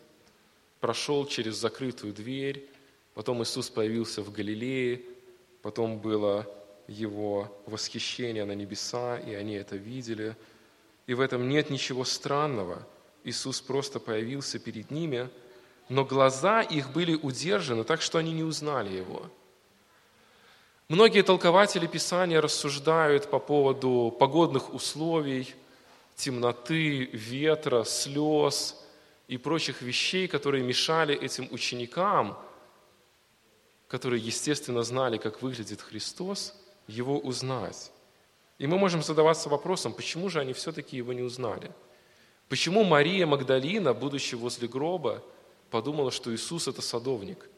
прошел 0.80 1.26
через 1.26 1.56
закрытую 1.56 2.14
дверь. 2.14 2.70
Потом 3.14 3.42
Иисус 3.44 3.70
появился 3.70 4.22
в 4.22 4.32
Галилее. 4.32 5.02
Потом 5.62 5.98
было 5.98 6.48
его 6.88 7.52
восхищение 7.66 8.46
на 8.46 8.54
небеса, 8.54 9.18
и 9.18 9.34
они 9.34 9.56
это 9.56 9.76
видели. 9.76 10.36
И 11.08 11.14
в 11.14 11.20
этом 11.22 11.50
нет 11.50 11.70
ничего 11.70 12.06
странного. 12.06 12.88
Иисус 13.24 13.60
просто 13.60 14.00
появился 14.00 14.60
перед 14.60 14.92
ними, 14.92 15.30
но 15.90 16.06
глаза 16.06 16.62
их 16.62 16.92
были 16.92 17.16
удержаны 17.16 17.84
так, 17.84 18.02
что 18.02 18.18
они 18.18 18.32
не 18.32 18.44
узнали 18.44 18.96
Его. 18.96 19.30
Многие 20.90 21.22
толкователи 21.22 21.86
Писания 21.86 22.40
рассуждают 22.40 23.30
по 23.30 23.40
поводу 23.40 24.16
погодных 24.18 24.74
условий, 24.74 25.54
темноты, 26.16 27.10
ветра, 27.12 27.84
слез 27.84 28.82
и 29.28 29.36
прочих 29.36 29.82
вещей, 29.82 30.30
которые 30.30 30.64
мешали 30.64 31.14
этим 31.14 31.50
ученикам, 31.52 32.38
которые, 33.90 34.22
естественно, 34.22 34.82
знали, 34.84 35.18
как 35.18 35.42
выглядит 35.42 35.82
Христос, 35.82 36.56
его 36.88 37.20
узнать. 37.20 37.92
И 38.58 38.66
мы 38.66 38.78
можем 38.78 39.04
задаваться 39.04 39.50
вопросом, 39.50 39.92
почему 39.92 40.30
же 40.30 40.40
они 40.40 40.54
все-таки 40.54 40.96
его 40.96 41.12
не 41.12 41.22
узнали? 41.22 41.70
Почему 42.48 42.86
Мария 42.86 43.26
Магдалина, 43.26 43.94
будучи 43.94 44.36
возле 44.36 44.70
гроба, 44.70 45.22
подумала, 45.70 46.12
что 46.12 46.34
Иисус– 46.34 46.66
это 46.70 46.82
садовник? 46.82 47.50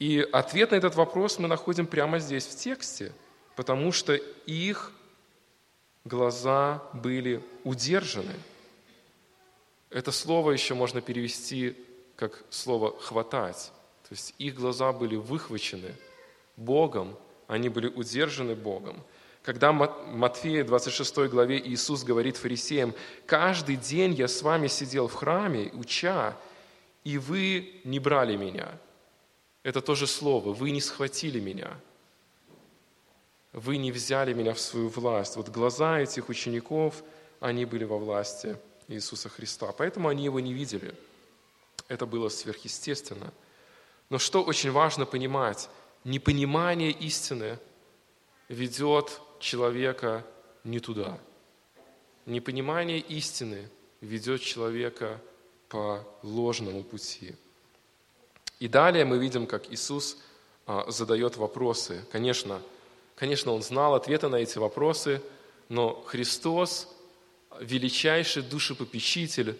И 0.00 0.26
ответ 0.32 0.72
на 0.72 0.76
этот 0.76 0.96
вопрос 0.96 1.38
мы 1.38 1.46
находим 1.46 1.86
прямо 1.86 2.18
здесь, 2.18 2.46
в 2.46 2.56
тексте, 2.56 3.12
потому 3.54 3.92
что 3.92 4.14
их 4.46 4.90
глаза 6.04 6.82
были 6.92 7.40
удержаны. 7.62 8.34
Это 9.90 10.10
слово 10.10 10.50
еще 10.50 10.74
можно 10.74 11.00
перевести 11.00 11.76
как 12.16 12.42
слово 12.50 12.98
«хватать». 12.98 13.70
То 14.08 14.14
есть 14.14 14.34
их 14.38 14.56
глаза 14.56 14.92
были 14.92 15.14
выхвачены– 15.14 15.94
Богом, 16.60 17.16
они 17.48 17.68
были 17.68 17.88
удержаны 17.88 18.54
Богом. 18.54 19.02
Когда 19.42 19.72
Матфея 19.72 20.62
26 20.62 21.30
главе 21.30 21.58
Иисус 21.58 22.04
говорит 22.04 22.36
фарисеям, 22.36 22.94
«Каждый 23.26 23.76
день 23.76 24.12
я 24.12 24.28
с 24.28 24.42
вами 24.42 24.68
сидел 24.68 25.08
в 25.08 25.14
храме, 25.14 25.70
уча, 25.72 26.36
и 27.02 27.16
вы 27.16 27.80
не 27.84 27.98
брали 27.98 28.36
меня». 28.36 28.68
Это 29.62 29.80
то 29.80 29.94
же 29.94 30.06
слово, 30.06 30.52
«вы 30.52 30.70
не 30.70 30.80
схватили 30.80 31.40
меня». 31.40 31.78
Вы 33.52 33.78
не 33.78 33.90
взяли 33.90 34.32
меня 34.32 34.54
в 34.54 34.60
свою 34.60 34.88
власть. 34.88 35.36
Вот 35.36 35.48
глаза 35.48 35.98
этих 35.98 36.28
учеников, 36.28 37.02
они 37.40 37.64
были 37.64 37.84
во 37.84 37.98
власти 37.98 38.56
Иисуса 38.86 39.28
Христа. 39.28 39.72
Поэтому 39.72 40.08
они 40.08 40.24
его 40.24 40.38
не 40.38 40.52
видели. 40.52 40.94
Это 41.88 42.06
было 42.06 42.28
сверхъестественно. 42.28 43.32
Но 44.08 44.18
что 44.18 44.42
очень 44.42 44.70
важно 44.70 45.04
понимать, 45.04 45.68
непонимание 46.04 46.92
истины 46.92 47.58
ведет 48.48 49.20
человека 49.40 50.24
не 50.62 50.78
туда. 50.78 51.18
Непонимание 52.26 52.98
истины 52.98 53.68
ведет 54.00 54.42
человека 54.42 55.20
по 55.68 56.06
ложному 56.22 56.84
пути. 56.84 57.34
И 58.60 58.68
далее 58.68 59.04
мы 59.04 59.18
видим, 59.18 59.46
как 59.46 59.72
Иисус 59.72 60.16
а, 60.66 60.88
задает 60.88 61.36
вопросы. 61.36 62.04
Конечно, 62.12 62.62
конечно, 63.16 63.52
Он 63.52 63.62
знал 63.62 63.94
ответы 63.94 64.28
на 64.28 64.36
эти 64.36 64.58
вопросы, 64.58 65.20
но 65.68 66.00
Христос, 66.06 66.88
величайший 67.58 68.42
душепопечитель, 68.42 69.58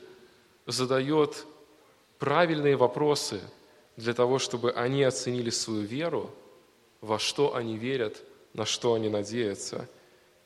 задает 0.67 1.45
правильные 2.19 2.77
вопросы– 2.77 3.41
для 4.01 4.15
того, 4.15 4.39
чтобы 4.39 4.73
они 4.73 5.03
оценили 5.03 5.51
свою 5.51 5.83
веру, 5.83 6.31
во 7.01 7.19
что 7.19 7.55
они 7.55 7.77
верят, 7.77 8.23
на 8.55 8.65
что 8.65 8.95
они 8.95 9.09
надеются. 9.09 9.89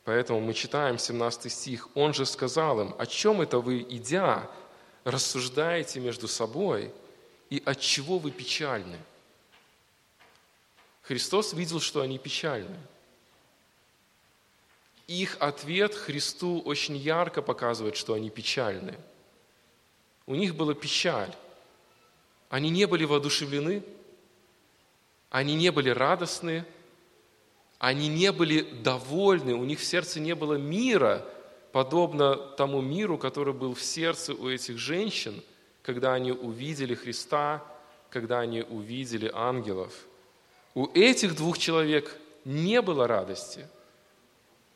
Поэтому 0.04 0.40
мы 0.40 0.52
читаем 0.52 0.98
17 0.98 1.50
стих. 1.50 1.88
«Он 1.94 2.12
же 2.12 2.26
сказал 2.26 2.80
им, 2.80 2.94
о 2.98 3.06
чем 3.06 3.40
это 3.40 3.58
вы, 3.58 3.86
идя, 3.88 4.50
рассуждаете 5.04 6.00
между 6.00 6.28
собой, 6.28 6.92
и 7.54 7.62
от 7.64 7.80
чего 7.80 8.18
вы 8.18 8.32
печальны?» 8.32 8.98
Христос 11.02 11.52
видел, 11.52 11.80
что 11.80 12.00
они 12.00 12.18
печальны. 12.18 12.76
Их 15.06 15.36
ответ 15.38 15.94
Христу 15.94 16.60
очень 16.60 16.96
ярко 16.96 17.42
показывает, 17.42 17.96
что 17.96 18.14
они 18.14 18.30
печальны. 18.30 18.98
У 20.26 20.34
них 20.34 20.56
была 20.56 20.74
печаль. 20.74 21.34
Они 22.48 22.70
не 22.70 22.86
были 22.86 23.04
воодушевлены, 23.04 23.84
они 25.30 25.54
не 25.54 25.70
были 25.70 25.90
радостны, 25.90 26.64
они 27.78 28.08
не 28.08 28.32
были 28.32 28.62
довольны, 28.62 29.54
у 29.54 29.64
них 29.64 29.78
в 29.78 29.84
сердце 29.84 30.18
не 30.18 30.34
было 30.34 30.54
мира, 30.54 31.24
подобно 31.70 32.34
тому 32.34 32.80
миру, 32.80 33.18
который 33.18 33.52
был 33.52 33.74
в 33.74 33.82
сердце 33.82 34.32
у 34.32 34.48
этих 34.48 34.78
женщин, 34.78 35.42
когда 35.85 36.14
они 36.14 36.33
увидели 36.33 36.94
Христа, 36.94 37.62
когда 38.11 38.40
они 38.40 38.62
увидели 38.62 39.31
ангелов. 39.33 39.92
У 40.75 40.87
этих 40.94 41.37
двух 41.37 41.59
человек 41.59 42.16
не 42.44 42.81
было 42.81 43.07
радости, 43.07 43.68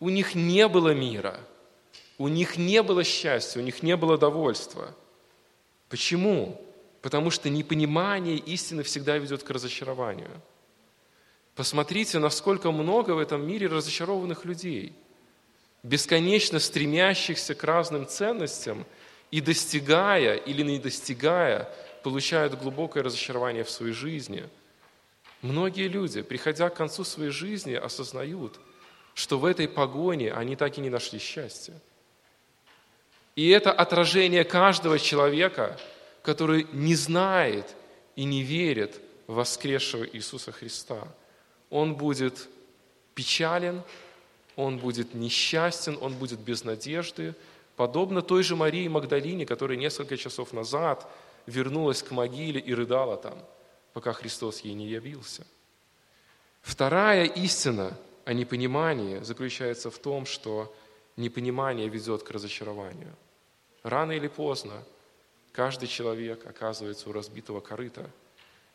у 0.01 0.11
них 0.11 0.35
не 0.35 0.69
было 0.69 0.95
мира, 0.95 1.41
у 2.19 2.29
них 2.29 2.57
не 2.57 2.83
было 2.83 3.05
счастья, 3.05 3.61
у 3.61 3.65
них 3.65 3.83
не 3.83 3.97
было 3.97 4.19
довольства. 4.19 4.95
Почему? 5.89 6.61
Потому 7.01 7.31
что 7.31 7.49
непонимание 7.49 8.37
истины 8.37 8.83
всегда 8.83 9.17
ведет 9.17 9.43
к 9.43 9.51
разочарованию. 9.51 10.31
Посмотрите, 11.55 12.19
насколько 12.19 12.71
много 12.71 13.13
в 13.13 13.19
этом 13.19 13.47
мире 13.47 13.67
разочарованных 13.67 14.45
людей, 14.45 14.93
бесконечно 15.83 16.59
стремящихся 16.59 17.55
к 17.55 17.65
разным 17.65 18.07
ценностям 18.07 18.85
и 19.31 19.41
достигая 19.41 20.37
или 20.37 20.63
не 20.63 20.79
достигая, 20.79 21.69
получают 22.03 22.55
глубокое 22.55 23.03
разочарование 23.03 23.65
в 23.65 23.71
своей 23.71 23.93
жизни. 23.93 24.49
Многие 25.43 25.89
люди, 25.89 26.23
приходя 26.23 26.69
к 26.69 26.75
концу 26.75 27.05
своей 27.05 27.31
жизни, 27.31 27.75
осознают, 27.75 28.59
что 29.15 29.39
в 29.39 29.45
этой 29.45 29.69
погоне 29.69 30.33
они 30.33 30.57
так 30.57 30.79
и 30.79 30.81
не 30.81 30.91
нашли 30.91 31.19
счастья. 31.19 31.75
И 33.37 33.49
это 33.49 33.73
отражение 33.73 34.45
каждого 34.45 34.99
человека– 34.99 35.79
который 36.29 36.67
не 36.75 36.95
знает 36.95 37.75
и 38.15 38.25
не 38.25 38.43
верит 38.43 39.01
в 39.27 39.37
воскресшего 39.37 40.07
Иисуса 40.07 40.53
Христа. 40.53 41.09
Он 41.71 41.95
будет 41.95 42.49
печален, 43.15 43.83
он 44.55 44.77
будет 44.77 45.15
несчастен, 45.15 45.97
он 46.03 46.13
будет 46.13 46.41
без 46.41 46.65
надежды, 46.65 47.35
подобно 47.79 48.21
той 48.21 48.43
же 48.43 48.57
Марии 48.57 48.89
Магдалине, 48.89 49.47
которая 49.47 49.79
несколько 49.79 50.19
часов 50.19 50.53
назад 50.53 51.09
вернулась 51.47 52.03
к 52.03 52.11
могиле 52.11 52.61
и 52.61 52.75
рыдала 52.75 53.17
там, 53.17 53.39
пока 53.95 54.13
Христос 54.13 54.61
ей 54.61 54.75
не 54.75 54.87
явился. 54.89 55.47
Вторая 56.61 57.25
истина 57.25 57.97
о 58.27 58.35
непонимании 58.35 59.21
заключается 59.21 59.91
в 59.91 59.99
том, 59.99 60.27
что 60.27 60.75
непонимание 61.17 61.89
ведет 61.89 62.23
к 62.23 62.31
разочарованию. 62.31 63.15
Рано 63.83 64.13
или 64.13 64.29
поздно 64.29 64.85
Каждый 65.59 65.89
человек 65.89 66.47
оказывается 66.47 67.11
у 67.11 67.13
разбитого 67.13 67.61
корыта. 67.61 68.09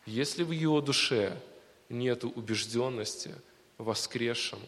Если 0.04 0.42
в 0.42 0.50
его 0.50 0.82
душе 0.82 1.40
нет 1.88 2.24
убежденности 2.24 3.34
в 3.78 3.84
воскресшем 3.84 4.58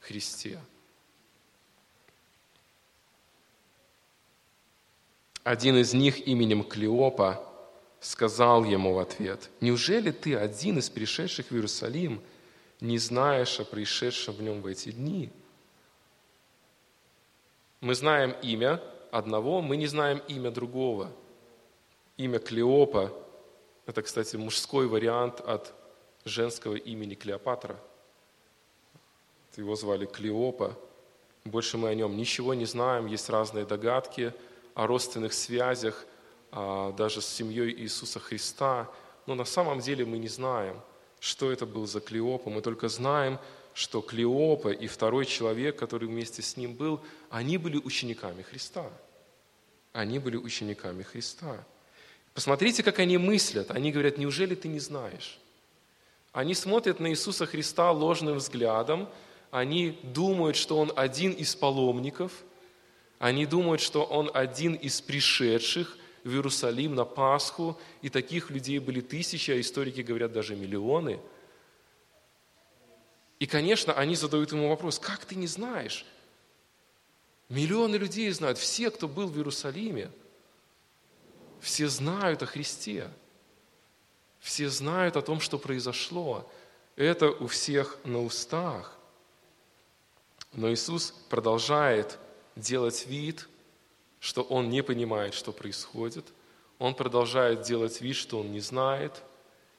Христе. 0.00 0.58
Один 5.48 5.78
из 5.78 5.94
них 5.94 6.28
именем 6.28 6.62
Клеопа 6.62 7.42
сказал 8.00 8.64
ему 8.64 8.92
в 8.92 8.98
ответ, 8.98 9.48
«Неужели 9.62 10.10
ты 10.10 10.36
один 10.36 10.78
из 10.78 10.90
пришедших 10.90 11.46
в 11.46 11.54
Иерусалим 11.54 12.20
не 12.82 12.98
знаешь 12.98 13.58
о 13.58 13.64
происшедшем 13.64 14.34
в 14.34 14.42
нем 14.42 14.60
в 14.60 14.66
эти 14.66 14.92
дни?» 14.92 15.30
Мы 17.80 17.94
знаем 17.94 18.36
имя 18.42 18.82
одного, 19.10 19.62
мы 19.62 19.78
не 19.78 19.86
знаем 19.86 20.20
имя 20.28 20.50
другого. 20.50 21.10
Имя 22.18 22.40
Клеопа– 22.40 23.10
это, 23.86 24.02
кстати, 24.02 24.36
мужской 24.36 24.86
вариант 24.86 25.40
от 25.40 25.72
женского 26.26 26.74
имени 26.74 27.14
Клеопатра. 27.14 27.80
Его 29.56 29.76
звали 29.76 30.04
Клеопа. 30.04 30.78
Больше 31.46 31.78
мы 31.78 31.88
о 31.88 31.94
нем 31.94 32.18
ничего 32.18 32.52
не 32.52 32.66
знаем, 32.66 33.06
есть 33.06 33.30
разные 33.30 33.64
догадки 33.64 34.34
о 34.78 34.86
родственных 34.86 35.32
связях, 35.32 36.06
а, 36.52 36.92
даже 36.92 37.20
с 37.20 37.26
семьей 37.26 37.72
Иисуса 37.72 38.20
Христа. 38.20 38.88
Но 39.26 39.34
на 39.34 39.44
самом 39.44 39.80
деле 39.80 40.04
мы 40.04 40.18
не 40.18 40.28
знаем, 40.28 40.80
что 41.18 41.50
это 41.50 41.66
был 41.66 41.88
за 41.88 41.98
Клеопа. 41.98 42.48
Мы 42.48 42.62
только 42.62 42.88
знаем, 42.88 43.40
что 43.74 44.00
Клеопа 44.00 44.68
и 44.68 44.86
второй 44.86 45.26
человек, 45.26 45.76
который 45.76 46.06
вместе 46.06 46.42
с 46.42 46.56
ним 46.56 46.74
был, 46.74 47.00
они 47.28 47.58
были 47.58 47.78
учениками 47.78 48.42
Христа. 48.42 48.88
Они 49.92 50.20
были 50.20 50.36
учениками 50.36 51.02
Христа. 51.02 51.64
Посмотрите, 52.32 52.84
как 52.84 53.00
они 53.00 53.18
мыслят. 53.18 53.72
Они 53.72 53.90
говорят, 53.90 54.16
неужели 54.16 54.54
ты 54.54 54.68
не 54.68 54.78
знаешь? 54.78 55.40
Они 56.30 56.54
смотрят 56.54 57.00
на 57.00 57.10
Иисуса 57.10 57.46
Христа 57.46 57.90
ложным 57.90 58.36
взглядом, 58.36 59.08
они 59.50 59.98
думают, 60.04 60.54
что 60.54 60.78
Он 60.78 60.92
один 60.94 61.32
из 61.32 61.56
паломников, 61.56 62.30
они 63.18 63.46
думают, 63.46 63.80
что 63.80 64.04
Он 64.04 64.30
один 64.32 64.74
из 64.74 65.00
пришедших 65.00 65.96
в 66.24 66.30
Иерусалим 66.30 66.94
на 66.94 67.04
Пасху, 67.04 67.78
и 68.02 68.08
таких 68.08 68.50
людей 68.50 68.78
были 68.78 69.00
тысячи, 69.00 69.50
а 69.50 69.60
историки 69.60 70.00
говорят 70.00 70.32
даже 70.32 70.54
миллионы. 70.54 71.20
И, 73.38 73.46
конечно, 73.46 73.92
они 73.92 74.14
задают 74.14 74.52
ему 74.52 74.68
вопрос, 74.68 74.98
как 74.98 75.24
ты 75.24 75.36
не 75.36 75.46
знаешь? 75.46 76.04
Миллионы 77.48 77.96
людей 77.96 78.30
знают, 78.30 78.58
все, 78.58 78.90
кто 78.90 79.08
был 79.08 79.28
в 79.28 79.36
Иерусалиме, 79.36 80.10
все 81.60 81.88
знают 81.88 82.42
о 82.42 82.46
Христе, 82.46 83.10
все 84.38 84.68
знают 84.68 85.16
о 85.16 85.22
том, 85.22 85.40
что 85.40 85.58
произошло. 85.58 86.48
Это 86.94 87.30
у 87.30 87.46
всех 87.46 87.98
на 88.04 88.22
устах. 88.22 88.96
Но 90.52 90.70
Иисус 90.72 91.14
продолжает 91.28 92.18
делать 92.58 93.06
вид, 93.06 93.48
что 94.20 94.42
Он 94.42 94.68
не 94.68 94.82
понимает, 94.82 95.34
что 95.34 95.52
происходит. 95.52 96.24
Он 96.78 96.94
продолжает 96.94 97.62
делать 97.62 98.00
вид, 98.00 98.16
что 98.16 98.40
Он 98.40 98.52
не 98.52 98.60
знает. 98.60 99.22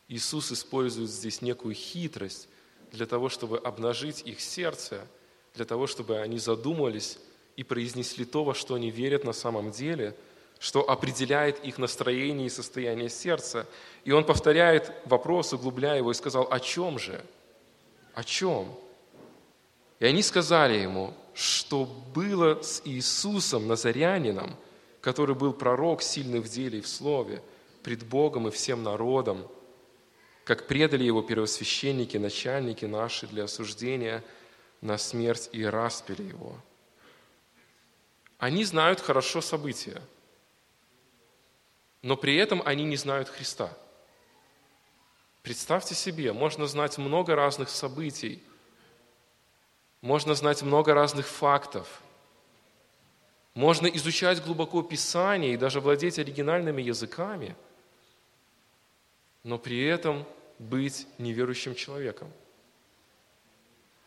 Иисус 0.08 0.52
использует 0.52 1.10
здесь 1.10 1.42
некую 1.42 1.76
хитрость 1.76 2.48
для 2.92 3.06
того, 3.06 3.30
чтобы 3.30 3.58
обнажить 3.60 4.22
их 4.26 4.42
сердце, 4.42 5.06
для 5.54 5.66
того, 5.66 5.88
чтобы 5.88 6.20
они 6.20 6.40
задумались 6.40 7.20
и 7.56 7.64
произнесли 7.64 8.26
то, 8.26 8.44
во 8.44 8.56
что 8.56 8.76
они 8.76 8.90
верят 8.90 9.24
на 9.24 9.34
самом 9.34 9.72
деле, 9.72 10.16
что 10.60 10.90
определяет 10.90 11.64
их 11.64 11.78
настроение 11.78 12.48
и 12.48 12.50
состояние 12.50 13.10
сердца. 13.10 13.66
И 14.04 14.12
он 14.12 14.26
повторяет 14.26 14.92
вопрос, 15.06 15.54
углубляя 15.54 15.98
его, 15.98 16.12
и 16.12 16.16
сказал, 16.16 16.48
о 16.52 16.60
чем 16.60 17.00
же? 17.00 17.24
О 18.14 18.24
чем? 18.24 18.74
И 20.00 20.06
они 20.06 20.22
сказали 20.24 20.80
ему, 20.80 21.14
что 21.34 21.86
было 21.86 22.62
с 22.62 22.82
Иисусом 22.86 23.68
Назарянином, 23.68 24.56
который 25.02 25.36
был 25.36 25.54
пророк, 25.54 26.02
сильный 26.02 26.40
в 26.40 26.50
деле 26.50 26.80
и 26.80 26.82
в 26.82 26.88
слове, 26.88 27.42
пред 27.84 28.06
Богом 28.06 28.48
и 28.48 28.52
всем 28.52 28.84
народом, 28.84 29.48
как 30.44 30.68
предали 30.68 31.04
его 31.04 31.22
первосвященники, 31.22 32.18
начальники 32.18 32.86
наши 32.86 33.28
для 33.28 33.44
осуждения 33.46 34.24
на 34.82 34.98
смерть 34.98 35.50
и 35.52 35.64
распили 35.64 36.24
его. 36.24 36.58
Они 38.38 38.64
знают 38.64 39.00
хорошо 39.00 39.42
события, 39.42 40.02
но 42.02 42.16
при 42.16 42.36
этом 42.36 42.62
они 42.66 42.86
не 42.86 42.96
знают 42.96 43.30
Христа. 43.30 43.78
Представьте 45.44 45.96
себе, 45.96 46.34
можно 46.34 46.66
знать 46.68 46.98
много 46.98 47.36
разных 47.36 47.70
событий, 47.70 48.42
можно 50.02 50.34
знать 50.34 50.62
много 50.62 50.94
разных 50.94 51.28
фактов. 51.28 52.02
Можно 53.54 53.88
изучать 53.88 54.44
глубоко 54.44 54.82
Писание 54.82 55.54
и 55.54 55.58
даже 55.58 55.82
владеть 55.82 56.20
оригинальными 56.20 56.82
языками, 56.82 57.56
но 59.44 59.58
при 59.58 59.84
этом 59.84 60.26
быть 60.60 61.08
неверующим 61.18 61.76
человеком. 61.76 62.32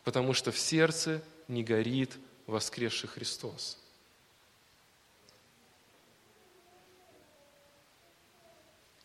Потому 0.03 0.33
что 0.33 0.51
в 0.51 0.57
сердце 0.57 1.21
не 1.47 1.63
горит 1.63 2.17
воскресший 2.47 3.09
Христос. 3.09 3.77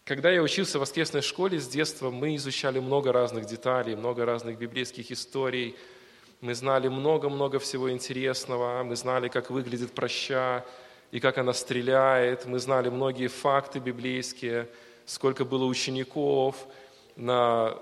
Когда 0.04 0.30
я 0.30 0.42
учился 0.42 0.78
в 0.78 0.80
воскресной 0.80 1.20
школе 1.20 1.60
с 1.60 1.68
детства, 1.68 2.10
мы 2.10 2.34
изучали 2.36 2.78
много 2.78 3.12
разных 3.12 3.44
деталей, 3.44 3.94
много 3.94 4.24
разных 4.24 4.56
библейских 4.56 5.10
историй– 5.10 5.76
мы 6.40 6.54
знали 6.54 6.88
много-много 6.88 7.58
всего 7.58 7.90
интересного, 7.90 8.82
мы 8.84 8.94
знали, 8.96 9.28
как 9.28 9.50
выглядит 9.50 9.92
проща 9.92 10.64
и 11.10 11.20
как 11.20 11.38
она 11.38 11.52
стреляет, 11.52 12.46
мы 12.46 12.58
знали 12.58 12.88
многие 12.90 13.26
факты 13.26 13.80
библейские, 13.80 14.68
сколько 15.04 15.44
было 15.44 15.64
учеников 15.64 16.54
на, 17.16 17.76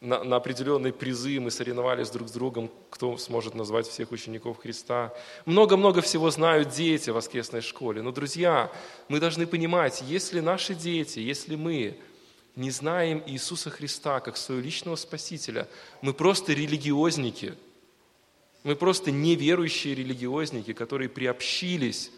на, 0.00 0.24
на 0.24 0.36
определенные 0.36 0.92
призы, 0.92 1.38
мы 1.38 1.52
соревновались 1.52 2.10
друг 2.10 2.28
с 2.28 2.32
другом, 2.32 2.70
кто 2.90 3.16
сможет 3.18 3.54
назвать 3.54 3.86
всех 3.86 4.10
учеников 4.10 4.58
Христа. 4.58 5.14
Много-много 5.44 6.00
всего 6.00 6.30
знают 6.30 6.70
дети 6.70 7.10
в 7.10 7.14
воскресной 7.14 7.60
школе. 7.60 8.02
Но, 8.02 8.10
друзья, 8.10 8.72
мы 9.08 9.20
должны 9.20 9.46
понимать, 9.46 10.02
если 10.02 10.40
наши 10.40 10.74
дети, 10.74 11.20
если 11.20 11.54
мы 11.54 11.98
не 12.56 12.70
знаем 12.70 13.22
Иисуса 13.26 13.70
Христа 13.70 14.20
как 14.20 14.36
своего 14.36 14.62
личного 14.62 14.96
Спасителя, 14.96 15.68
мы 16.02 16.12
просто 16.12 16.52
религиозники. 16.52 17.54
Мы 18.62 18.76
просто 18.76 19.10
неверующие 19.10 19.94
религиозники, 19.94 20.72
которые 20.72 21.08
приобщились 21.08 22.10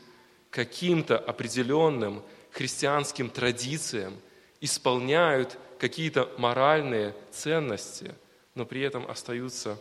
к 0.50 0.54
каким-то 0.54 1.18
определенным 1.18 2.22
христианским 2.50 3.30
традициям, 3.30 4.14
исполняют 4.60 5.58
какие-то 5.78 6.30
моральные 6.38 7.14
ценности, 7.32 8.14
но 8.54 8.64
при 8.64 8.82
этом 8.82 9.10
остаются 9.10 9.78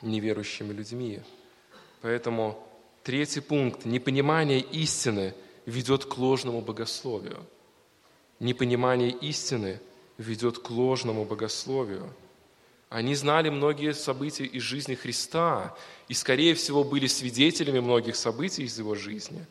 неверующими 0.00 0.72
людьми. 0.72 1.20
Поэтому 2.00 2.66
третий 3.04 3.40
пункт– 3.40 3.84
непонимание 3.84 4.60
истины 4.60 5.34
ведет 5.66 6.04
к 6.04 6.16
ложному 6.18 6.60
богословию– 6.60 7.44
непонимание 8.42 9.10
истины 9.10 9.80
ведет 10.18 10.58
к 10.58 10.70
ложному 10.70 11.24
богословию. 11.24 12.12
Они 12.90 13.14
знали 13.14 13.48
многие 13.48 13.94
события 13.94 14.44
из 14.44 14.62
жизни 14.62 14.94
Христа 14.94 15.74
и, 16.08 16.14
скорее 16.14 16.54
всего, 16.54 16.84
были 16.84 17.06
свидетелями 17.06 17.80
многих 17.80 18.16
событий 18.16 18.64
из 18.64 18.78
его 18.78 18.94
жизни. 18.94 19.46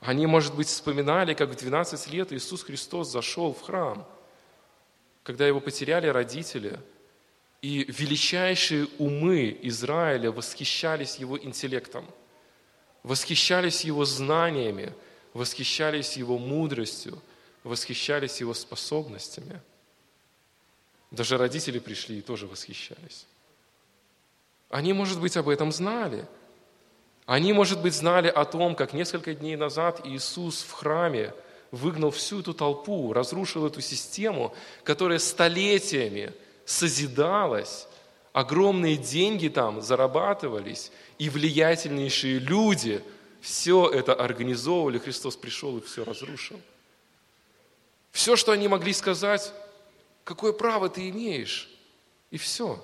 Они, 0.00 0.26
может 0.26 0.54
быть, 0.54 0.68
вспоминали, 0.68 1.34
как 1.34 1.50
в 1.50 1.56
12 1.56 2.12
лет 2.12 2.32
Иисус 2.32 2.62
Христос 2.62 3.10
зашел 3.10 3.54
в 3.54 3.62
храм, 3.62 4.06
когда 5.22 5.46
его 5.46 5.60
потеряли 5.60 6.06
родители, 6.06 6.78
и 7.62 7.84
величайшие 7.88 8.86
умы 8.98 9.58
Израиля 9.62 10.30
восхищались 10.30 11.16
его 11.16 11.38
интеллектом, 11.38 12.04
восхищались 13.02 13.84
его 13.84 14.04
знаниями, 14.04 14.92
восхищались 15.32 16.18
его 16.18 16.36
мудростью– 16.36 17.18
восхищались 17.64 18.40
его 18.40 18.54
способностями. 18.54 19.60
Даже 21.10 21.38
родители 21.38 21.78
пришли 21.78 22.18
и 22.18 22.22
тоже 22.22 22.46
восхищались. 22.46 23.26
Они, 24.68 24.92
может 24.92 25.20
быть, 25.20 25.36
об 25.36 25.48
этом 25.48 25.72
знали. 25.72 26.26
Они, 27.26 27.52
может 27.52 27.80
быть, 27.80 27.94
знали 27.94 28.28
о 28.28 28.44
том, 28.44 28.74
как 28.74 28.92
несколько 28.92 29.34
дней 29.34 29.56
назад 29.56 30.02
Иисус 30.04 30.62
в 30.62 30.72
храме 30.72 31.32
выгнал 31.70 32.10
всю 32.10 32.40
эту 32.40 32.52
толпу, 32.54 33.12
разрушил 33.12 33.66
эту 33.66 33.80
систему, 33.80 34.54
которая 34.84 35.18
столетиями 35.18 36.32
созидалась, 36.66 37.88
огромные 38.32 38.96
деньги 38.96 39.48
там 39.48 39.80
зарабатывались, 39.80 40.92
и 41.18 41.30
влиятельнейшие 41.30 42.38
люди 42.40 43.02
все 43.40 43.88
это 43.88 44.14
организовывали. 44.14 44.98
Христос 44.98 45.36
пришел 45.36 45.78
и 45.78 45.80
все 45.80 46.04
разрушил. 46.04 46.60
Все, 48.14 48.36
что 48.36 48.52
они 48.52 48.68
могли 48.68 48.92
сказать, 48.92 49.52
какое 50.22 50.52
право 50.52 50.88
ты 50.88 51.08
имеешь, 51.10 51.68
и 52.30 52.38
все. 52.38 52.80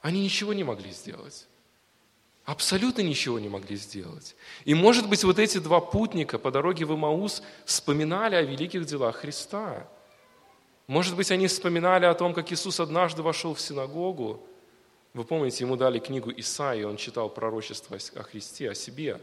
Они 0.00 0.22
ничего 0.22 0.52
не 0.52 0.62
могли 0.62 0.92
сделать. 0.92 1.48
Абсолютно 2.44 3.02
ничего 3.02 3.40
не 3.40 3.48
могли 3.48 3.74
сделать. 3.74 4.36
И, 4.64 4.74
может 4.74 5.08
быть, 5.08 5.24
вот 5.24 5.40
эти 5.40 5.58
два 5.58 5.80
путника 5.80 6.38
по 6.38 6.52
дороге 6.52 6.84
в 6.84 6.94
Имаус 6.94 7.42
вспоминали 7.64 8.36
о 8.36 8.42
великих 8.42 8.84
делах 8.84 9.16
Христа. 9.16 9.88
Может 10.86 11.16
быть, 11.16 11.32
они 11.32 11.48
вспоминали 11.48 12.06
о 12.06 12.14
том, 12.14 12.32
как 12.32 12.52
Иисус 12.52 12.78
однажды 12.78 13.22
вошел 13.22 13.54
в 13.54 13.60
синагогу. 13.60 14.46
Вы 15.12 15.24
помните, 15.24 15.64
ему 15.64 15.74
дали 15.74 15.98
книгу 15.98 16.32
Исаии, 16.36 16.84
он 16.84 16.96
читал 16.98 17.28
пророчество 17.30 17.98
о 18.14 18.22
Христе, 18.22 18.70
о 18.70 18.74
себе. 18.76 19.20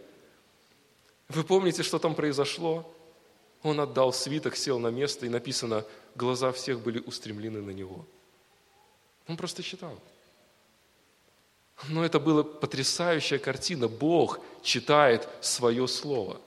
Вы 1.29 1.45
помните, 1.45 1.81
что 1.81 1.97
там 1.97 2.13
произошло? 2.13 2.93
Он 3.63 3.79
отдал 3.79 4.13
свиток, 4.13 4.55
сел 4.55 4.79
на 4.79 4.87
место, 4.87 5.25
и 5.25 5.29
написано, 5.29 5.85
глаза 6.15 6.51
всех 6.51 6.79
были 6.79 6.99
устремлены 6.99 7.61
на 7.61 7.71
него. 7.71 8.05
Он 9.27 9.37
просто 9.37 9.63
читал. 9.63 9.99
Но 11.87 12.03
это 12.03 12.19
была 12.19 12.43
потрясающая 12.43 13.39
картина. 13.39 13.87
Бог 13.87 14.39
читает 14.63 15.27
свое 15.41 15.87
слово. 15.87 16.41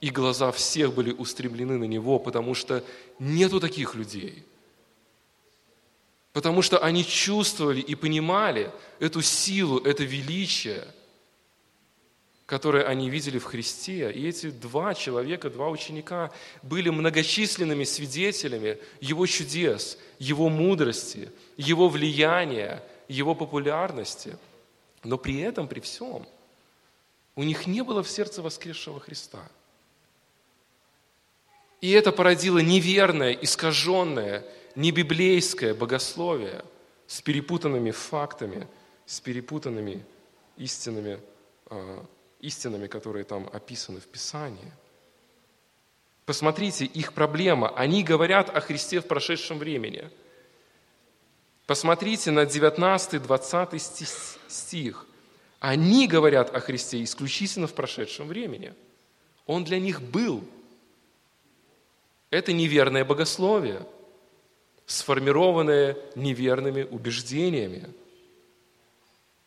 И 0.00 0.10
глаза 0.10 0.52
всех 0.52 0.92
были 0.92 1.12
устремлены 1.12 1.78
на 1.78 1.84
Него, 1.84 2.18
потому 2.18 2.54
что 2.54 2.84
нету 3.18 3.58
таких 3.58 3.94
людей. 3.94 4.44
Потому 6.32 6.62
что 6.62 6.78
они 6.78 7.04
чувствовали 7.04 7.80
и 7.80 7.94
понимали 7.94 8.70
эту 8.98 9.22
силу, 9.22 9.78
это 9.78 10.04
величие, 10.04 10.86
которое 12.46 12.84
они 12.84 13.08
видели 13.10 13.38
в 13.38 13.44
Христе. 13.44 14.10
И 14.12 14.28
эти 14.28 14.50
два 14.50 14.94
человека, 14.94 15.50
два 15.50 15.68
ученика 15.68 16.30
были 16.62 16.90
многочисленными 16.90 17.84
свидетелями 17.84 18.78
Его 19.00 19.26
чудес, 19.26 19.98
Его 20.18 20.48
мудрости, 20.48 21.30
Его 21.56 21.88
влияния– 21.88 22.82
его 23.08 23.34
популярности, 23.34 24.36
но 25.02 25.18
при 25.18 25.40
этом, 25.40 25.68
при 25.68 25.80
всем, 25.80 26.26
у 27.36 27.42
них 27.42 27.66
не 27.66 27.82
было 27.82 28.02
в 28.02 28.08
сердце 28.08 28.42
воскресшего 28.42 29.00
Христа. 29.00 29.42
И 31.80 31.90
это 31.90 32.12
породило 32.12 32.58
неверное, 32.58 33.32
искаженное, 33.32 34.44
небиблейское 34.74 35.74
богословие 35.74 36.64
с 37.06 37.20
перепутанными 37.20 37.90
фактами, 37.90 38.66
с 39.04 39.20
перепутанными 39.20 40.04
истинами, 40.56 41.20
э, 41.70 42.04
истинами, 42.46 42.86
которые 42.86 43.24
там 43.24 43.48
описаны 43.52 44.00
в 44.00 44.06
Писании. 44.06 44.72
Посмотрите, 46.26 46.84
их 46.84 47.12
проблема. 47.12 47.68
Они 47.68 48.02
говорят 48.02 48.54
о 48.54 48.60
Христе 48.60 49.00
в 49.00 49.06
прошедшем 49.06 49.58
времени– 49.58 50.10
Посмотрите 51.66 52.30
на 52.30 52.44
19-20 52.44 53.78
стих. 54.48 55.06
Они 55.60 56.06
говорят 56.06 56.54
о 56.54 56.60
Христе 56.60 57.02
исключительно 57.02 57.66
в 57.66 57.72
прошедшем 57.72 58.28
времени. 58.28 58.74
Он 59.46 59.64
для 59.64 59.80
них 59.80 60.02
был. 60.02 60.44
Это 62.30 62.52
неверное 62.52 63.04
богословие, 63.04 63.86
сформированное 64.84 65.96
неверными 66.16 66.82
убеждениями. 66.82 67.88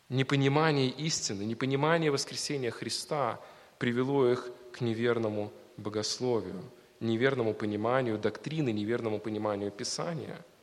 Непонимание 0.09 0.89
истины, 0.89 1.43
непонимание 1.43 2.11
воскресения 2.11 2.71
Христа 2.71 3.39
привело 3.77 4.29
их 4.29 4.49
к 4.71 4.81
неверному 4.81 5.51
богословию, 5.75 6.63
неверному 6.99 7.53
пониманию 7.53 8.17
доктрины, 8.17 8.71
неверному 8.71 9.19
пониманию 9.19 9.71
Писания– 9.71 10.43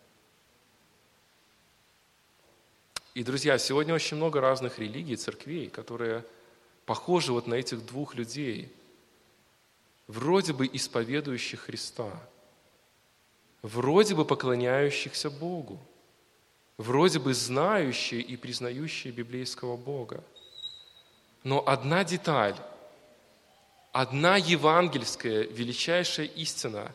И, 3.14 3.22
друзья, 3.22 3.57
сегодня 3.59 3.94
очень 3.94 4.16
много 4.16 4.40
разных 4.40 4.80
религий, 4.80 5.14
церквей, 5.14 5.68
которые 5.68 6.24
похожи 6.85 7.33
вот 7.33 7.46
на 7.46 7.54
этих 7.54 7.87
двух 7.87 8.16
людей, 8.16 8.72
вроде 10.09 10.52
бы 10.52 10.66
исповедующих 10.66 11.61
Христа, 11.61 12.11
вроде 13.62 14.16
бы 14.16 14.24
поклоняющихся 14.24 15.30
Богу, 15.30 15.78
вроде 16.77 17.19
бы 17.19 17.35
знающие 17.35 18.21
и 18.21 18.37
признающие 18.37 19.13
библейского 19.13 19.77
Бога. 19.77 20.25
Но 21.43 21.67
одна 21.67 22.05
деталь, 22.05 22.57
одна 23.93 24.37
евангельская 24.37 25.43
величайшая 25.45 26.27
истина, 26.27 26.93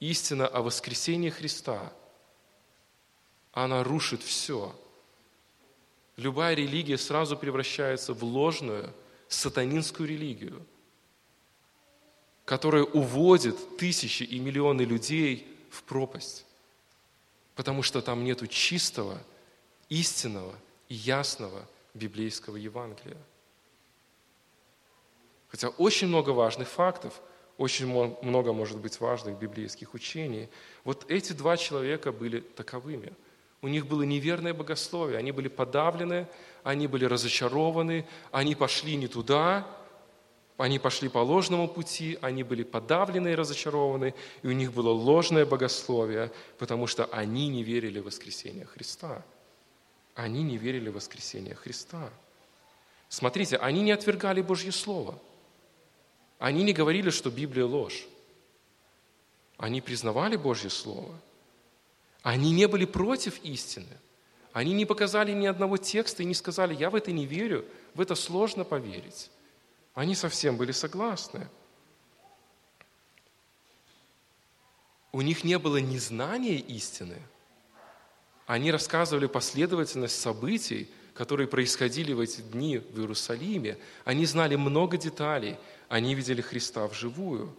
истина 0.00 0.46
о 0.46 0.62
воскресении 0.62 1.30
Христа, 1.30 1.92
она 3.52 3.84
рушит 3.84 4.22
все– 4.22 4.74
любая 6.16 6.54
религия 6.54 6.98
сразу 6.98 7.36
превращается 7.36 8.12
в 8.14 8.22
ложную 8.22 8.92
сатанинскую 9.28 10.08
религию, 10.08 10.64
которая 12.44 12.84
уводит 12.84 13.76
тысячи 13.78 14.22
и 14.22 14.38
миллионы 14.38 14.82
людей 14.82 15.46
в 15.70 15.82
пропасть, 15.82 16.46
потому 17.54 17.82
что 17.82 18.00
там 18.00 18.24
нету 18.24 18.46
чистого, 18.46 19.18
истинного 19.88 20.54
и 20.88 20.94
ясного 20.94 21.66
библейского 21.94 22.56
Евангелия. 22.56 23.18
Хотя 25.48 25.68
очень 25.68 26.08
много 26.08 26.30
важных 26.30 26.68
фактов, 26.68 27.20
очень 27.58 27.86
много 27.86 28.52
может 28.52 28.78
быть 28.78 28.98
важных 28.98 29.38
библейских 29.38 29.94
учений. 29.94 30.48
Вот 30.82 31.08
эти 31.08 31.32
два 31.32 31.56
человека 31.56 32.12
были 32.12 32.40
таковыми– 32.40 33.12
у 33.64 33.68
них 33.68 33.86
было 33.86 34.02
неверное 34.02 34.52
богословие, 34.52 35.16
они 35.16 35.32
были 35.32 35.48
подавлены, 35.48 36.28
они 36.64 36.86
были 36.86 37.06
разочарованы, 37.06 38.06
они 38.30 38.54
пошли 38.54 38.94
не 38.94 39.08
туда, 39.08 39.66
они 40.56 40.78
пошли 40.78 41.08
по 41.08 41.18
ложному 41.18 41.68
пути, 41.68 42.18
они 42.22 42.42
были 42.42 42.62
подавлены 42.62 43.32
и 43.32 43.34
разочарованы, 43.34 44.14
и 44.42 44.46
у 44.46 44.52
них 44.52 44.72
было 44.72 44.90
ложное 44.90 45.44
богословие, 45.44 46.30
потому 46.58 46.86
что 46.86 47.06
они 47.06 47.48
не 47.48 47.62
верили 47.62 47.98
в 47.98 48.04
воскресение 48.04 48.66
Христа. 48.66 49.24
Они 50.14 50.42
не 50.42 50.56
верили 50.56 50.90
в 50.90 50.94
воскресение 50.94 51.54
Христа. 51.54 52.08
Смотрите, 53.08 53.56
они 53.56 53.82
не 53.82 53.92
отвергали 53.92 54.42
Божье 54.42 54.70
Слово. 54.70 55.18
Они 56.38 56.62
не 56.62 56.72
говорили, 56.72 57.10
что 57.10 57.30
Библия 57.30 57.66
ложь. 57.66 58.06
Они 59.56 59.80
признавали 59.80 60.36
Божье 60.36 60.70
Слово– 60.70 61.14
они 62.24 62.52
не 62.52 62.66
были 62.66 62.86
против 62.86 63.38
истины. 63.44 64.00
Они 64.54 64.72
не 64.72 64.86
показали 64.86 65.32
ни 65.32 65.46
одного 65.46 65.76
текста 65.76 66.22
и 66.22 66.26
не 66.26 66.32
сказали, 66.32 66.74
я 66.74 66.88
в 66.88 66.94
это 66.94 67.12
не 67.12 67.26
верю, 67.26 67.66
в 67.92 68.00
это 68.00 68.14
сложно 68.14 68.64
поверить. 68.64 69.30
Они 69.94 70.14
совсем 70.14 70.56
были 70.56 70.72
согласны. 70.72 71.48
У 75.12 75.20
них 75.20 75.44
не 75.44 75.58
было 75.58 75.76
незнания 75.76 76.56
истины. 76.56 77.22
Они 78.46 78.72
рассказывали 78.72 79.26
последовательность 79.26 80.20
событий, 80.20 80.90
которые 81.14 81.46
происходили 81.46 82.12
в 82.12 82.18
эти 82.18 82.40
дни 82.40 82.78
в 82.78 82.98
Иерусалиме. 82.98 83.78
Они 84.04 84.26
знали 84.26 84.56
много 84.56 84.96
деталей. 84.96 85.56
Они 85.88 86.16
видели 86.16 86.40
Христа 86.40 86.86
вживую. 86.88 87.56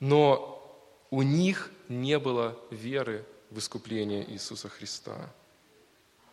Но 0.00 0.58
у 1.10 1.22
них 1.22 1.70
не 1.88 2.18
было 2.18 2.58
веры 2.72 3.24
в 3.50 3.60
искупление 3.60 4.28
Иисуса 4.32 4.68
Христа. 4.68 5.32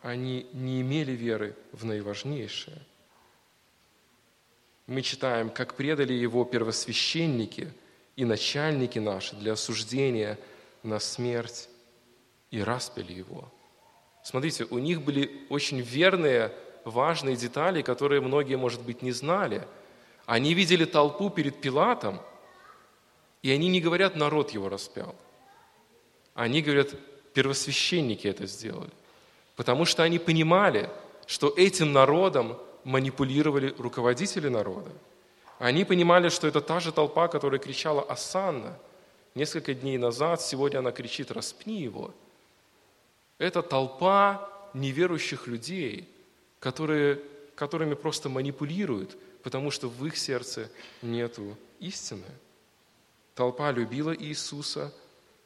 Они 0.02 0.48
не 0.52 0.80
имели 0.80 1.12
веры 1.12 1.56
в 1.70 1.84
наиважнейшее. 1.84 2.82
Мы 4.90 5.02
читаем, 5.02 5.48
как 5.48 5.74
предали 5.74 6.12
его 6.12 6.44
первосвященники 6.44 7.72
и 8.16 8.24
начальники 8.24 8.98
наши 8.98 9.36
для 9.36 9.52
осуждения 9.52 10.38
на 10.82 10.98
смерть 10.98 11.68
и 12.50 12.62
распили 12.62 13.12
его. 13.12 13.50
Смотрите, 14.22 14.64
у 14.64 14.78
них 14.78 15.00
были 15.02 15.46
очень 15.48 15.80
верные, 15.80 16.52
важные 16.84 17.36
детали, 17.36 17.80
которые 17.82 18.20
многие, 18.20 18.56
может 18.56 18.82
быть, 18.82 19.00
не 19.00 19.12
знали. 19.12 19.66
Они 20.26 20.52
видели 20.52 20.84
толпу 20.84 21.30
перед 21.30 21.60
Пилатом, 21.60 22.20
и 23.42 23.50
они 23.50 23.68
не 23.68 23.80
говорят, 23.80 24.16
народ 24.16 24.50
его 24.50 24.68
распял– 24.68 25.14
они 26.34 26.62
говорят, 26.62 26.94
первосвященники 27.34 28.26
это 28.26 28.46
сделали. 28.46 28.90
Потому 29.56 29.84
что 29.84 30.02
они 30.02 30.18
понимали, 30.18 30.88
что 31.26 31.52
этим 31.54 31.92
народом 31.92 32.56
манипулировали 32.84 33.74
руководители 33.78 34.48
народа. 34.48 34.90
Они 35.58 35.84
понимали, 35.84 36.28
что 36.28 36.46
это 36.46 36.60
та 36.60 36.80
же 36.80 36.92
толпа, 36.92 37.28
которая 37.28 37.60
кричала 37.60 38.02
«Асанна!» 38.02 38.78
несколько 39.34 39.74
дней 39.74 39.98
назад, 39.98 40.40
сегодня 40.40 40.78
она 40.78 40.92
кричит 40.92 41.30
«Распни 41.30 41.82
его!» 41.82 42.12
Это 43.38 43.62
толпа 43.62 44.48
неверующих 44.74 45.46
людей, 45.46 46.08
которые, 46.58 47.20
которыми 47.54 47.94
просто 47.94 48.28
манипулируют, 48.28 49.16
потому 49.42 49.70
что 49.70 49.88
в 49.88 50.06
их 50.06 50.16
сердце 50.16 50.70
нету 51.02 51.56
истины. 51.78 52.26
Толпа 53.34 53.70
любила 53.70 54.14
Иисуса, 54.14 54.92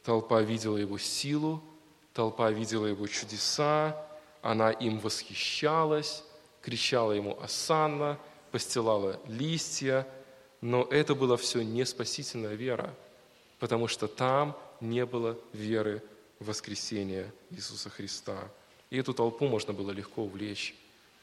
Толпа 0.05 0.41
видела 0.41 0.77
его 0.77 0.99
силу, 0.99 1.63
толпа 2.13 2.51
видела 2.51 2.85
его 2.85 3.07
чудеса, 3.07 4.07
она 4.43 4.69
им 4.69 4.99
восхищалась, 4.99 6.23
кричала 6.65 7.11
ему 7.11 7.39
«Асанна», 7.39 8.17
постилала 8.51 9.19
листья, 9.27 10.07
но 10.61 10.83
это 10.83 11.13
была 11.13 11.37
все 11.37 11.61
не 11.61 11.85
спасительная 11.85 12.55
вера, 12.55 12.91
потому 13.59 13.87
что 13.87 14.07
там 14.07 14.57
не 14.81 15.05
было 15.05 15.37
веры 15.53 16.01
в 16.39 16.47
воскресение 16.47 17.31
Иисуса 17.51 17.91
Христа. 17.91 18.49
И 18.89 18.97
эту 18.97 19.13
толпу 19.13 19.47
можно 19.47 19.73
было 19.73 19.91
легко 19.91 20.23
увлечь, 20.23 20.73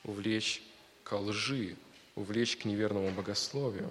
увлечь 0.05 0.63
ко 1.03 1.15
лжи, 1.15 1.77
увлечь 2.15 2.57
к 2.57 2.65
неверному 2.65 3.11
богословию. 3.11 3.91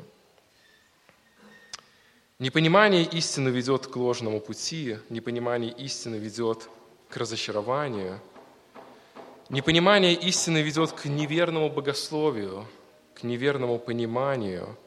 Непонимание 2.39 3.03
истины 3.03 3.49
ведет 3.49 3.87
к 3.87 3.95
ложному 3.97 4.39
пути, 4.39 4.97
непонимание 5.09 5.71
истины 5.73 6.15
ведет 6.15 6.69
к 7.09 7.17
разочарованию, 7.17 8.21
непонимание 9.51 10.13
истины 10.13 10.61
ведет 10.61 10.93
к 10.93 11.05
неверному 11.05 11.69
богословию, 11.69 12.65
к 13.13 13.23
неверному 13.23 13.77
пониманию. 13.77 14.77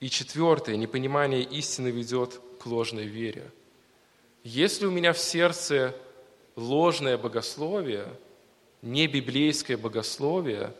И 0.00 0.08
четвертое, 0.08 0.76
непонимание 0.76 1.42
истины 1.42 1.88
ведет 1.88 2.40
к 2.60 2.66
ложной 2.66 3.04
вере. 3.04 3.50
Если 4.42 4.86
у 4.86 4.90
меня 4.90 5.12
в 5.12 5.18
сердце 5.18 5.94
ложное 6.56 7.16
богословие, 7.16 8.06
не 8.82 9.06
библейское 9.06 9.76
богословие, 9.76 10.74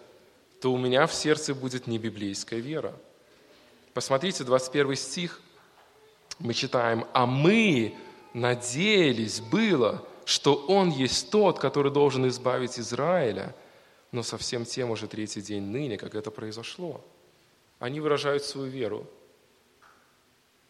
то 0.61 0.73
у 0.73 0.79
меня 0.79 1.07
в 1.07 1.15
сердце 1.15 1.55
будет 1.55 1.87
не 1.87 1.99
библейская 1.99 2.61
вера. 2.61 2.95
Посмотрите, 3.93 4.45
21 4.45 4.97
стих, 4.97 5.41
мы 6.39 6.53
читаем, 6.53 7.07
«А 7.13 7.27
мы 7.27 7.95
надеялись 8.33 9.41
было, 9.41 10.07
что 10.25 10.55
Он 10.55 10.91
есть 10.91 11.31
тот, 11.31 11.59
который 11.59 11.93
должен 11.93 12.27
избавить 12.29 12.79
Израиля, 12.79 13.55
но 14.13 14.23
совсем 14.23 14.65
тем 14.65 14.91
уже 14.91 15.07
третий 15.07 15.41
день 15.41 15.63
ныне, 15.63 15.97
как 15.97 16.15
это 16.15 16.31
произошло». 16.31 17.01
Они 17.79 18.01
выражают 18.01 18.45
свою 18.45 18.71
веру. 18.71 19.07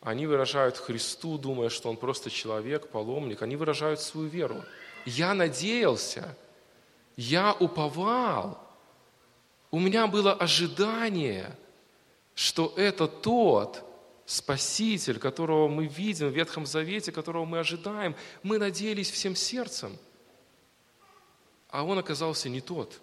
Они 0.01 0.27
выражают 0.27 0.77
Христу, 0.77 1.39
думая, 1.39 1.69
что 1.69 1.89
Он 1.89 1.97
просто 1.97 2.31
человек, 2.31 2.89
паломник. 2.89 3.43
Они 3.43 3.57
выражают 3.57 4.01
свою 4.01 4.29
веру. 4.29 4.65
Я 5.07 5.35
надеялся, 5.35 6.37
я 7.17 7.53
уповал, 7.53 8.59
у 9.71 9.81
меня 9.81 10.07
было 10.07 10.33
ожидание, 10.33 11.57
что 12.35 12.73
это 12.77 13.09
тот 13.09 13.83
Спаситель, 14.27 15.19
которого 15.19 15.69
мы 15.69 15.87
видим 15.87 16.29
в 16.29 16.35
Ветхом 16.35 16.67
Завете, 16.67 17.13
которого 17.13 17.45
мы 17.45 17.59
ожидаем. 17.59 18.17
Мы 18.43 18.59
надеялись 18.59 19.11
всем 19.11 19.37
сердцем, 19.37 19.97
а 21.69 21.85
он 21.85 21.99
оказался 21.99 22.49
не 22.49 22.61
тот. 22.61 23.01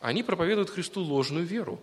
Они 0.00 0.22
проповедуют 0.22 0.70
Христу 0.70 1.00
ложную 1.00 1.46
веру. 1.46 1.80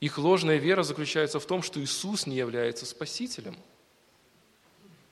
Их 0.00 0.16
ложная 0.18 0.56
вера 0.56 0.82
заключается 0.82 1.38
в 1.38 1.46
том, 1.46 1.62
что 1.62 1.82
Иисус 1.82 2.26
не 2.26 2.36
является 2.36 2.86
Спасителем– 2.86 3.56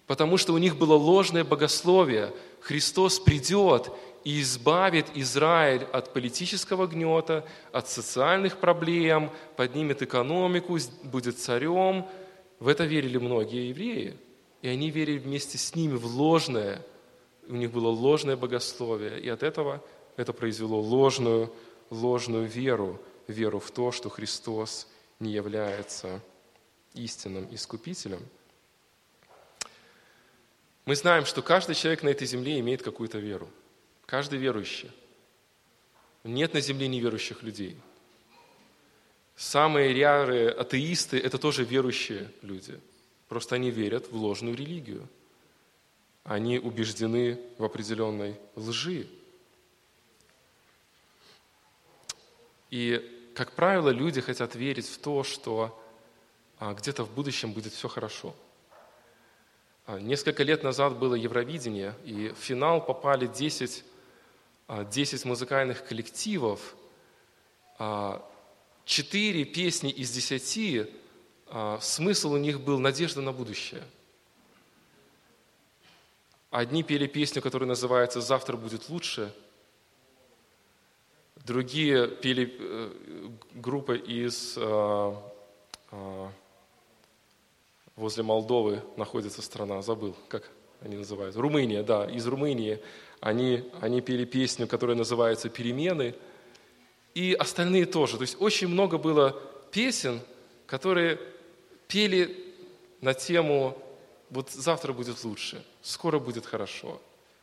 потому 0.08 0.38
что 0.38 0.54
у 0.54 0.58
них 0.58 0.76
было 0.76 0.94
ложное 0.94 1.44
богословие. 1.44 2.34
Христос 2.60 3.20
придет 3.20 3.92
и 4.24 4.40
избавит 4.40 5.06
Израиль 5.14 5.84
от 5.92 6.12
политического 6.12 6.86
гнета, 6.86 7.44
от 7.72 7.88
социальных 7.88 8.58
проблем, 8.58 9.30
поднимет 9.56 10.02
экономику, 10.02 10.78
будет 11.04 11.38
царем. 11.38 12.06
В 12.60 12.68
это 12.68 12.84
верили 12.84 13.18
многие 13.18 13.68
евреи. 13.68 14.16
И 14.62 14.68
они 14.68 14.90
верили 14.90 15.18
вместе 15.18 15.58
с 15.58 15.74
ними 15.74 15.94
в 15.94 16.06
ложное. 16.06 16.84
У 17.48 17.54
них 17.54 17.70
было 17.70 17.88
ложное 17.88 18.36
богословие. 18.36 19.20
И 19.20 19.28
от 19.28 19.42
этого 19.42 19.82
это 20.16 20.32
произвело 20.32 20.80
ложную, 20.80 21.52
ложную 21.90 22.46
веру, 22.46 23.00
веру 23.28 23.60
в 23.60 23.70
то, 23.70 23.92
что 23.92 24.10
Христос 24.10 24.88
не 25.20 25.32
является 25.32 26.20
истинным 26.94 27.46
искупителем– 27.52 28.20
мы 30.88 30.96
знаем, 30.96 31.26
что 31.26 31.42
каждый 31.42 31.74
человек 31.74 32.02
на 32.02 32.08
этой 32.08 32.26
земле 32.26 32.58
имеет 32.60 32.82
какую-то 32.82 33.18
веру. 33.18 33.46
Каждый 34.08 34.38
верующий. 34.38 34.90
Нет 36.24 36.54
на 36.54 36.62
земле 36.62 36.88
неверующих 36.88 37.42
людей. 37.42 37.76
Самые 39.36 39.92
рярые 39.92 40.48
атеисты– 40.48 41.18
это 41.26 41.36
тоже 41.36 41.62
верующие 41.62 42.32
люди. 42.40 42.80
Просто 43.28 43.56
они 43.56 43.70
верят 43.70 44.10
в 44.10 44.16
ложную 44.16 44.56
религию. 44.56 45.06
Они 46.24 46.58
убеждены 46.58 47.38
в 47.58 47.64
определенной 47.64 48.40
лжи. 48.56 49.06
И, 52.70 53.30
как 53.34 53.52
правило, 53.52 53.90
люди 53.90 54.22
хотят 54.22 54.54
верить 54.54 54.88
в 54.88 54.96
то, 54.96 55.22
что 55.22 55.78
а, 56.58 56.72
где-то 56.72 57.04
в 57.04 57.12
будущем 57.14 57.52
будет 57.52 57.74
все 57.74 57.88
хорошо– 57.88 58.34
а, 59.88 59.98
несколько 59.98 60.42
лет 60.42 60.62
назад 60.64 60.98
было 60.98 61.14
Евровидение, 61.14 61.94
и 62.04 62.28
в 62.28 62.36
финал 62.36 62.84
попали 62.84 63.26
10, 63.26 63.82
10 64.68 65.24
а, 65.24 65.28
музыкальных 65.28 65.84
коллективов. 65.84 66.76
А, 67.78 68.24
четыре 68.84 69.44
песни 69.44 69.90
из 69.90 70.10
десяти, 70.10 70.86
смысл 71.80 72.32
у 72.32 72.36
них 72.36 72.60
был 72.60 72.78
«Надежда 72.78 73.22
на 73.22 73.32
будущее». 73.32 73.82
Одни 76.50 76.82
пели 76.82 77.06
песню, 77.06 77.42
которая 77.42 77.68
называется 77.68 78.20
«Завтра 78.20 78.56
будет 78.56 78.88
лучше», 78.88 79.34
другие 81.36 82.08
пели 82.08 82.54
э, 82.58 83.30
группа 83.54 83.92
из 83.92 84.58
возле 87.98 88.22
Молдовы 88.22 88.82
находится 88.96 89.42
страна, 89.42 89.82
забыл, 89.82 90.14
как 90.28 90.50
они 90.80 90.96
называются, 90.96 91.40
Румыния, 91.40 91.82
да, 91.82 92.08
из 92.08 92.26
Румынии. 92.26 92.80
Они, 93.20 93.64
они 93.80 94.00
пели 94.00 94.24
песню, 94.24 94.66
которая 94.66 94.96
называется 94.96 95.48
«Перемены», 95.48 96.14
и 97.14 97.34
остальные 97.34 97.86
тоже. 97.86 98.16
То 98.16 98.22
есть 98.22 98.36
очень 98.38 98.68
много 98.68 98.96
было 98.96 99.40
песен, 99.72 100.20
которые 100.66 101.18
пели 101.88 102.54
на 103.00 103.14
тему 103.14 103.76
«Вот 104.30 104.50
завтра 104.50 104.92
будет 104.92 105.24
лучше, 105.24 105.64
скоро 105.82 106.18
будет 106.18 106.46
хорошо». 106.46 107.00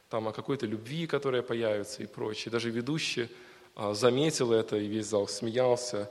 Там 0.10 0.28
о 0.28 0.32
какой-то 0.32 0.66
любви, 0.66 1.08
которая 1.08 1.42
появится 1.42 2.04
и 2.04 2.06
прочее. 2.06 2.52
Даже 2.52 2.70
ведущий 2.70 3.28
а, 3.76 3.94
заметил 3.94 4.54
это, 4.54 4.78
и 4.78 4.88
весь 4.88 5.08
зал 5.08 5.28
смеялся. 5.28 6.10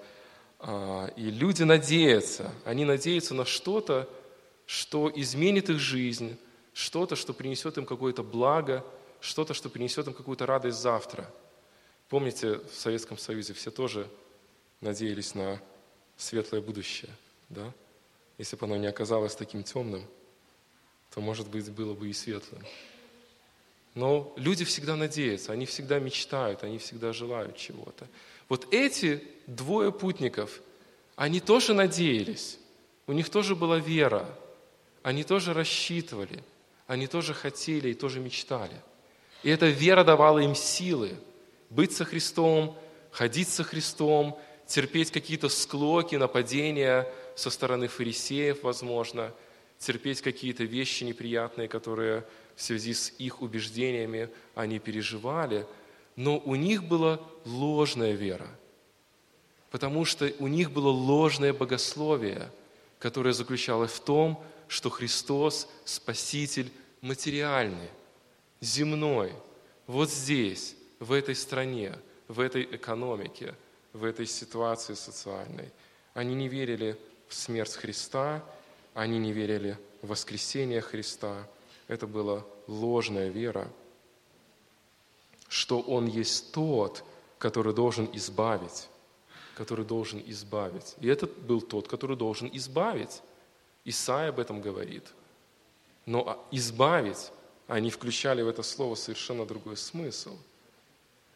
А, 0.58 1.06
и 1.16 1.30
люди 1.30 1.62
надеются, 1.62 2.52
они 2.64 2.84
надеются 2.84 3.34
на 3.34 3.44
что-то, 3.44 4.08
что 4.66 5.10
изменит 5.14 5.70
их 5.70 5.78
жизнь, 5.78 6.36
что-то, 6.72 7.16
что 7.16 7.32
принесет 7.32 7.78
им 7.78 7.86
какое-то 7.86 8.22
благо, 8.22 8.84
что-то, 9.24 9.54
что 9.54 9.70
принесет 9.70 10.06
им 10.06 10.14
какую-то 10.14 10.46
радость 10.46 10.78
завтра. 10.78 11.28
Помните, 12.08 12.58
в 12.58 12.74
Советском 12.74 13.16
Союзе 13.16 13.54
все 13.54 13.70
тоже 13.70 14.08
надеялись 14.80 15.34
на 15.34 15.60
светлое 16.16 16.60
будущее, 16.60 17.10
да? 17.48 17.72
Если 18.36 18.56
бы 18.56 18.66
оно 18.66 18.76
не 18.76 18.86
оказалось 18.86 19.34
таким 19.34 19.62
темным, 19.62 20.04
то, 21.14 21.20
может 21.20 21.48
быть, 21.48 21.70
было 21.70 21.94
бы 21.94 22.08
и 22.08 22.12
светлым. 22.12 22.62
Но 23.94 24.32
люди 24.36 24.64
всегда 24.64 24.96
надеются, 24.96 25.52
они 25.52 25.66
всегда 25.66 25.98
мечтают, 26.00 26.64
они 26.64 26.78
всегда 26.78 27.12
желают 27.12 27.56
чего-то. 27.56 28.06
Вот 28.48 28.74
эти 28.74 29.22
двое 29.46 29.92
путников, 29.92 30.60
они 31.16 31.40
тоже 31.40 31.72
надеялись, 31.72 32.58
у 33.06 33.12
них 33.12 33.30
тоже 33.30 33.54
была 33.54 33.78
вера, 33.78 34.28
они 35.02 35.22
тоже 35.22 35.54
рассчитывали, 35.54 36.42
они 36.86 37.06
тоже 37.06 37.32
хотели 37.32 37.90
и 37.90 37.94
тоже 37.94 38.20
мечтали. 38.20 38.82
И 39.44 39.50
эта 39.50 39.66
вера 39.66 40.04
давала 40.04 40.38
им 40.38 40.54
силы 40.54 41.12
быть 41.68 41.92
со 41.92 42.06
Христом, 42.06 42.76
ходить 43.10 43.48
со 43.48 43.62
Христом, 43.62 44.40
терпеть 44.66 45.10
какие-то 45.10 45.50
склоки, 45.50 46.16
нападения 46.16 47.06
со 47.36 47.50
стороны 47.50 47.88
фарисеев, 47.88 48.62
возможно, 48.62 49.34
терпеть 49.78 50.22
какие-то 50.22 50.64
вещи 50.64 51.04
неприятные, 51.04 51.68
которые 51.68 52.24
в 52.56 52.62
связи 52.62 52.94
с 52.94 53.12
их 53.18 53.42
убеждениями 53.42 54.30
они 54.54 54.78
переживали. 54.78 55.66
Но 56.16 56.38
у 56.38 56.54
них 56.54 56.84
была 56.84 57.20
ложная 57.44 58.12
вера, 58.12 58.48
потому 59.70 60.06
что 60.06 60.32
у 60.38 60.46
них 60.46 60.70
было 60.70 60.88
ложное 60.88 61.52
богословие, 61.52 62.50
которое 62.98 63.34
заключалось 63.34 63.92
в 63.92 64.00
том, 64.00 64.42
что 64.68 64.88
Христос– 64.88 65.68
Спаситель 65.84 66.72
материальный, 67.02 67.90
земной, 68.64 69.32
вот 69.86 70.10
здесь, 70.10 70.76
в 70.98 71.12
этой 71.12 71.34
стране, 71.34 71.98
в 72.28 72.40
этой 72.40 72.62
экономике, 72.64 73.54
в 73.92 74.04
этой 74.04 74.26
ситуации 74.26 74.94
социальной. 74.94 75.70
Они 76.14 76.34
не 76.34 76.48
верили 76.48 76.98
в 77.28 77.34
смерть 77.34 77.74
Христа, 77.74 78.42
они 78.94 79.18
не 79.18 79.32
верили 79.32 79.78
в 80.02 80.08
воскресение 80.08 80.80
Христа. 80.80 81.46
Это 81.88 82.06
была 82.06 82.44
ложная 82.66 83.28
вера, 83.28 83.70
что 85.48 85.80
Он 85.80 86.06
есть 86.06 86.52
тот, 86.52 87.04
который 87.38 87.74
должен 87.74 88.08
избавить, 88.14 88.88
который 89.54 89.84
должен 89.84 90.22
избавить. 90.26 90.94
И 91.00 91.08
этот 91.08 91.36
был 91.38 91.60
тот, 91.60 91.88
который 91.88 92.16
должен 92.16 92.48
избавить. 92.52 93.20
Исаия 93.84 94.30
об 94.30 94.38
этом 94.38 94.62
говорит. 94.62 95.04
Но 96.06 96.46
избавить 96.50 97.30
они 97.66 97.90
включали 97.90 98.42
в 98.42 98.48
это 98.48 98.62
слово 98.62 98.94
совершенно 98.94 99.46
другой 99.46 99.76
смысл. 99.76 100.36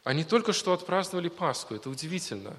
Они 0.05 0.25
только 0.25 0.53
что 0.53 0.73
отпраздновали 0.73 1.29
Пасху, 1.29 1.75
это 1.75 1.91
удивительно. 1.91 2.57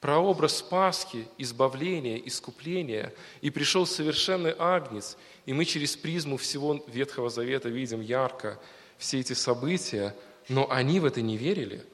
Прообраз 0.00 0.62
Пасхи, 0.62 1.26
избавления, 1.38 2.18
искупления, 2.18 3.12
и 3.40 3.50
пришел 3.50 3.84
совершенный 3.86 4.54
Агнец, 4.58 5.16
и 5.44 5.52
мы 5.52 5.64
через 5.64 5.96
призму 5.96 6.36
всего 6.36 6.84
Ветхого 6.86 7.30
Завета 7.30 7.68
видим 7.68 8.00
ярко 8.00 8.60
все 8.96 9.20
эти 9.20 9.32
события, 9.32 10.14
но 10.48 10.70
они 10.70 11.00
в 11.00 11.04
это 11.04 11.20
не 11.20 11.36
верили. 11.36 11.84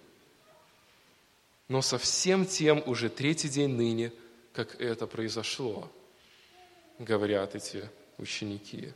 Но 1.69 1.81
совсем 1.81 2.45
тем 2.45 2.83
уже 2.87 3.09
третий 3.09 3.49
день 3.49 3.71
ныне, 3.71 4.13
как 4.53 4.81
это 4.81 5.07
произошло, 5.07 5.91
говорят 6.99 7.55
эти 7.55 7.89
ученики. 8.19 8.93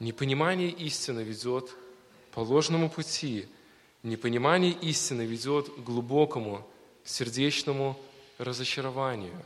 Непонимание 0.00 0.70
истины 0.70 1.20
ведет 1.20 1.74
по 2.32 2.40
ложному 2.40 2.88
пути. 2.88 3.46
Непонимание 4.02 4.72
истины 4.72 5.22
ведет 5.22 5.68
к 5.68 5.78
глубокому 5.78 6.64
сердечному 7.04 7.98
разочарованию. 8.38 9.42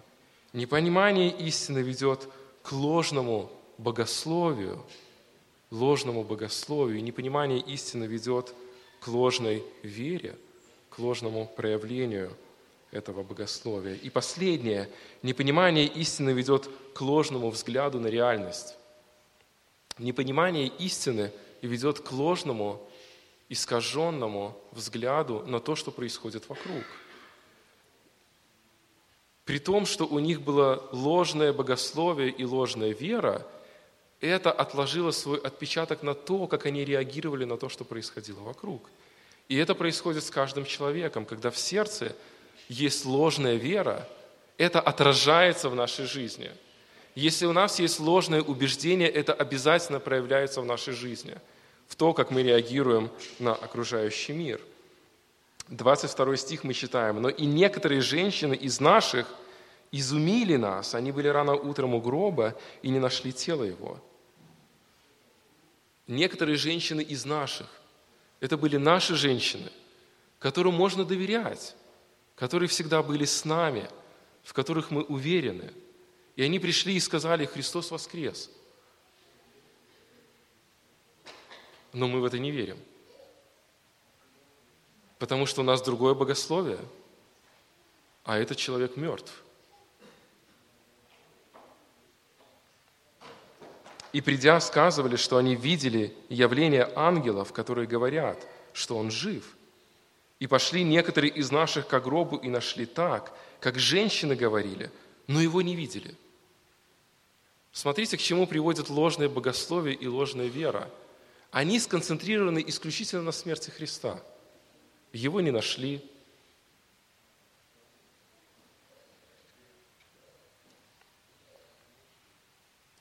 Непонимание 0.53 1.31
истины 1.31 1.79
ведет 1.79 2.29
к 2.63 2.73
ложному 2.73 3.51
богословию, 3.79 4.85
ложному 5.71 6.23
богословию. 6.23 7.03
Непонимание 7.03 7.61
истины 7.61 8.05
ведет 8.05 8.55
к 9.01 9.09
ложной 9.09 9.65
вере, 9.83 10.37
к 10.91 10.99
ложному 10.99 11.47
проявлению 11.57 12.37
этого 12.91 13.23
богословия. 13.23 13.95
И 13.95 14.11
последнее, 14.11 14.91
непонимание 15.23 15.87
истины 15.87 16.31
ведет 16.31 16.69
к 16.93 17.01
ложному 17.01 17.49
взгляду 17.49 17.99
на 17.99 18.09
реальность. 18.09 18.77
Непонимание 19.99 20.69
истины 20.69 21.33
ведет 21.61 22.01
к 22.01 22.13
ложному, 22.13 22.89
искаженному 23.49 24.57
взгляду 24.73 25.45
на 25.47 25.61
то, 25.61 25.77
что 25.77 25.91
происходит 25.91 26.49
вокруг. 26.49 26.85
При 29.45 29.59
том, 29.59 29.87
что 29.87 30.07
у 30.07 30.19
них 30.19 30.41
было 30.41 30.89
ложное 30.93 31.53
богословие 31.53 32.31
и 32.31 32.45
ложная 32.45 32.93
вера, 32.93 33.47
это 34.21 34.53
отложило 34.53 35.11
свой 35.11 35.39
отпечаток 35.39 36.03
на 36.03 36.15
то, 36.15 36.47
как 36.47 36.65
они 36.65 36.85
реагировали 36.85 37.45
на 37.45 37.57
то, 37.57 37.69
что 37.69 37.85
происходило 37.85 38.41
вокруг. 38.41 38.89
И 39.49 39.57
это 39.57 39.75
происходит 39.75 40.25
с 40.25 40.31
каждым 40.31 40.65
человеком, 40.65 41.27
когда 41.27 41.51
в 41.51 41.59
сердце 41.59 42.17
есть 42.69 43.05
ложная 43.05 43.57
вера, 43.57 44.09
это 44.57 44.81
отражается 44.81 45.69
в 45.69 45.75
нашей 45.75 46.07
жизни– 46.07 46.51
если 47.15 47.45
у 47.45 47.53
нас 47.53 47.79
есть 47.79 48.01
ложное 48.01 48.41
убеждение, 48.41 49.09
это 49.09 49.35
обязательно 49.35 50.01
проявляется 50.01 50.63
в 50.63 50.65
нашей 50.65 50.95
жизни, 50.95 51.37
в 51.87 51.95
то, 51.95 52.15
как 52.15 52.31
мы 52.31 52.43
реагируем 52.43 53.11
на 53.39 53.55
окружающий 53.55 54.33
мир. 54.33 54.61
22 55.69 56.37
стих 56.37 56.65
мы 56.65 56.73
читаем. 56.73 57.21
«Но 57.21 57.29
и 57.29 57.45
некоторые 57.45 58.01
женщины 58.01 58.55
из 58.55 58.81
наших 58.81 59.27
изумили 59.91 60.57
нас. 60.57 60.95
Они 60.95 61.13
были 61.13 61.29
рано 61.29 61.55
утром 61.55 61.95
у 61.95 62.01
гроба 62.01 62.57
и 62.81 62.89
не 62.89 62.99
нашли 62.99 63.33
тело 63.33 63.65
его». 63.65 64.03
Некоторые 66.07 66.57
женщины 66.57 67.03
из 67.03 67.25
наших– 67.27 67.69
это 68.41 68.57
были 68.57 68.77
наши 68.77 69.15
женщины, 69.15 69.71
которым 70.39 70.75
можно 70.75 71.05
доверять, 71.05 71.77
которые 72.35 72.69
всегда 72.69 73.03
были 73.03 73.25
с 73.25 73.45
нами, 73.45 73.89
в 74.43 74.55
которых 74.55 74.91
мы 74.91 75.03
уверены– 75.03 75.73
и 76.37 76.43
они 76.43 76.59
пришли 76.59 76.95
и 76.95 77.01
сказали, 77.01 77.47
Христос 77.47 77.91
воскрес. 77.91 78.51
Но 81.93 82.09
мы 82.09 82.21
в 82.21 82.25
это 82.25 82.39
не 82.39 82.51
верим. 82.51 82.79
Потому 85.19 85.47
что 85.47 85.61
у 85.61 85.65
нас 85.65 85.83
другое 85.83 86.15
богословие, 86.15 86.81
а 88.25 88.39
этот 88.39 88.57
человек 88.57 88.97
мертв. 88.97 89.43
И 94.13 94.21
придя, 94.21 94.61
сказывали, 94.61 95.17
что 95.17 95.39
они 95.39 95.55
видели 95.55 96.15
явление 96.29 96.91
ангелов, 96.95 97.53
которые 97.53 97.87
говорят, 97.87 98.47
что 98.73 98.97
он 98.97 99.11
жив. 99.11 99.57
И 100.39 100.47
пошли 100.47 100.83
некоторые 100.83 101.33
из 101.33 101.51
наших 101.51 101.87
к 101.87 102.01
гробу 102.01 102.37
и 102.37 102.49
нашли 102.49 102.85
так, 102.85 103.33
как 103.61 103.79
женщины 103.79 104.35
говорили, 104.35 104.91
но 105.29 105.41
его 105.41 105.63
не 105.63 105.77
видели. 105.77 106.17
Смотрите, 107.73 108.19
к 108.19 108.21
чему 108.21 108.47
приводит 108.47 108.91
ложное 108.91 109.31
богословие 109.31 109.95
и 109.95 110.07
ложная 110.07 110.47
вера. 110.47 110.91
Они 111.51 111.81
сконцентрированы 111.81 112.63
исключительно 112.67 113.23
на 113.23 113.33
смерти 113.33 113.71
Христа. 113.71 114.23
Его 115.13 115.41
не 115.41 115.51
нашли. 115.51 116.07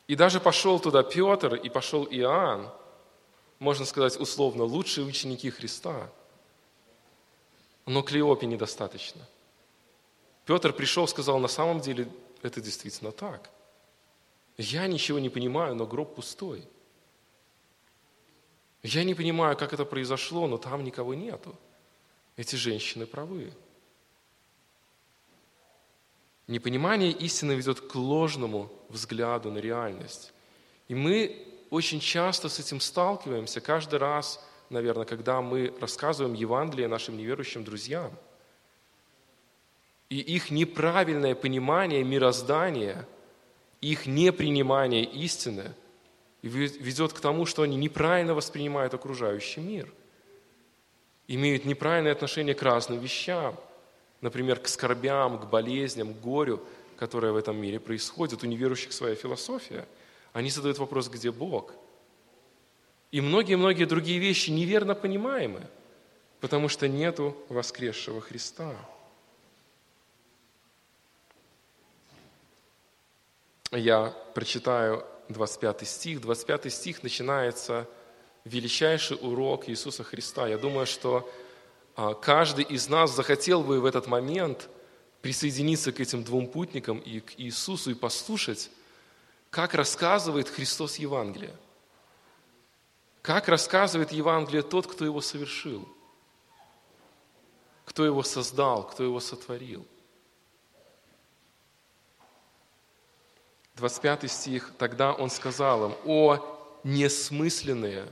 И 0.08 0.16
даже 0.16 0.40
пошел 0.40 0.80
туда 0.80 1.04
Петр 1.04 1.56
и 1.56 1.70
пошел 1.70 2.06
Иоанн, 2.06 2.70
можно 3.60 3.86
сказать 3.86 4.20
условно, 4.20 4.64
лучшие 4.64 5.06
ученики 5.06 5.50
Христа. 5.50 6.10
Но 7.86 8.04
Клеопе 8.04 8.46
недостаточно. 8.46 9.22
Петр 10.46 10.74
пришел, 10.74 11.08
сказал, 11.08 11.40
на 11.40 11.48
самом 11.48 11.80
деле 11.82 12.10
это 12.42 12.62
действительно 12.62 13.12
так– 13.12 13.50
я 14.62 14.88
ничего 14.88 15.20
не 15.20 15.30
понимаю, 15.30 15.76
но 15.76 15.86
гроб 15.86 16.16
пустой. 16.16 16.68
Я 18.84 19.04
не 19.04 19.14
понимаю, 19.14 19.58
как 19.58 19.74
это 19.74 19.86
произошло, 19.86 20.48
но 20.48 20.58
там 20.58 20.84
никого 20.84 21.14
нету. 21.14 21.56
Эти 22.36 22.56
женщины 22.56 23.06
правы. 23.06 23.54
Непонимание 26.48 27.12
истины 27.12 27.54
ведет 27.54 27.82
к 27.82 27.96
ложному 27.96 28.72
взгляду 28.90 29.52
на 29.52 29.60
реальность. 29.60 30.34
И 30.88 30.96
мы 30.96 31.48
очень 31.70 32.00
часто 32.00 32.50
с 32.50 32.60
этим 32.60 32.80
сталкиваемся, 32.82 33.62
каждый 33.62 34.00
раз, 34.00 34.44
наверное, 34.70 35.06
когда 35.06 35.42
мы 35.42 35.74
рассказываем 35.80 36.34
Евангелие 36.34 36.88
нашим 36.88 37.18
неверующим 37.18 37.64
друзьям. 37.64 38.12
И 40.10 40.20
их 40.20 40.52
неправильное 40.52 41.36
понимание 41.36 42.04
мироздания– 42.04 43.08
их 43.82 44.06
непринимание 44.06 45.04
истины 45.04 45.74
ведет 46.44 47.14
к 47.14 47.20
тому, 47.20 47.46
что 47.46 47.64
они 47.64 47.76
неправильно 47.76 48.34
воспринимают 48.34 48.94
окружающий 48.94 49.62
мир, 49.62 49.92
имеют 51.28 51.66
неправильное 51.66 52.12
отношение 52.12 52.56
к 52.56 52.62
разным 52.62 53.00
вещам, 53.00 53.56
например, 54.22 54.60
к 54.60 54.68
скорбям, 54.68 55.40
к 55.40 55.50
болезням, 55.50 56.14
к 56.14 56.20
горю, 56.20 56.62
которое 56.98 57.32
в 57.32 57.36
этом 57.38 57.58
мире 57.58 57.80
происходит. 57.80 58.44
У 58.44 58.48
неверующих 58.48 58.94
своя 58.94 59.16
философия. 59.16 59.88
Они 60.34 60.50
задают 60.50 60.78
вопрос, 60.78 61.10
где 61.10 61.32
Бог? 61.32 61.74
И 63.12 63.20
многие-многие 63.20 63.86
другие 63.86 64.20
вещи 64.20 64.52
неверно 64.52 64.96
понимаемы, 64.96 65.68
потому 66.40 66.70
что 66.70 66.88
нету 66.88 67.36
воскресшего 67.50 68.22
Христа. 68.22 68.76
Я 73.78 74.10
прочитаю 74.34 75.06
25 75.30 75.88
стих. 75.88 76.22
25 76.22 76.74
стих 76.74 77.04
начинается 77.04 77.88
величайший 78.44 79.18
урок 79.22 79.70
Иисуса 79.70 80.04
Христа. 80.04 80.48
Я 80.48 80.58
думаю, 80.58 80.86
что 80.86 81.30
а, 81.96 82.14
каждый 82.14 82.66
из 82.66 82.90
нас 82.90 83.16
захотел 83.16 83.64
бы 83.64 83.80
в 83.80 83.86
этот 83.86 84.08
момент 84.08 84.70
присоединиться 85.22 85.92
к 85.92 86.00
этим 86.00 86.24
двум 86.24 86.48
путникам 86.48 87.00
и 87.00 87.20
к 87.20 87.40
Иисусу 87.40 87.92
и 87.92 87.94
послушать, 87.94 88.72
как 89.50 89.74
рассказывает 89.74 90.50
Христос 90.50 90.98
Евангелие. 90.98 91.56
Как 93.22 93.48
рассказывает 93.48 94.12
Евангелие 94.12 94.64
тот, 94.64 94.88
кто 94.88 95.06
его 95.06 95.22
совершил, 95.22 95.88
кто 97.86 98.04
его 98.04 98.24
создал, 98.24 98.88
кто 98.88 99.04
его 99.04 99.20
сотворил– 99.20 99.86
25 103.76 104.30
стих, 104.30 104.72
тогда 104.78 105.14
он 105.14 105.30
сказал 105.30 105.92
им, 105.92 105.96
«О 106.06 106.40
несмысленные, 106.84 108.08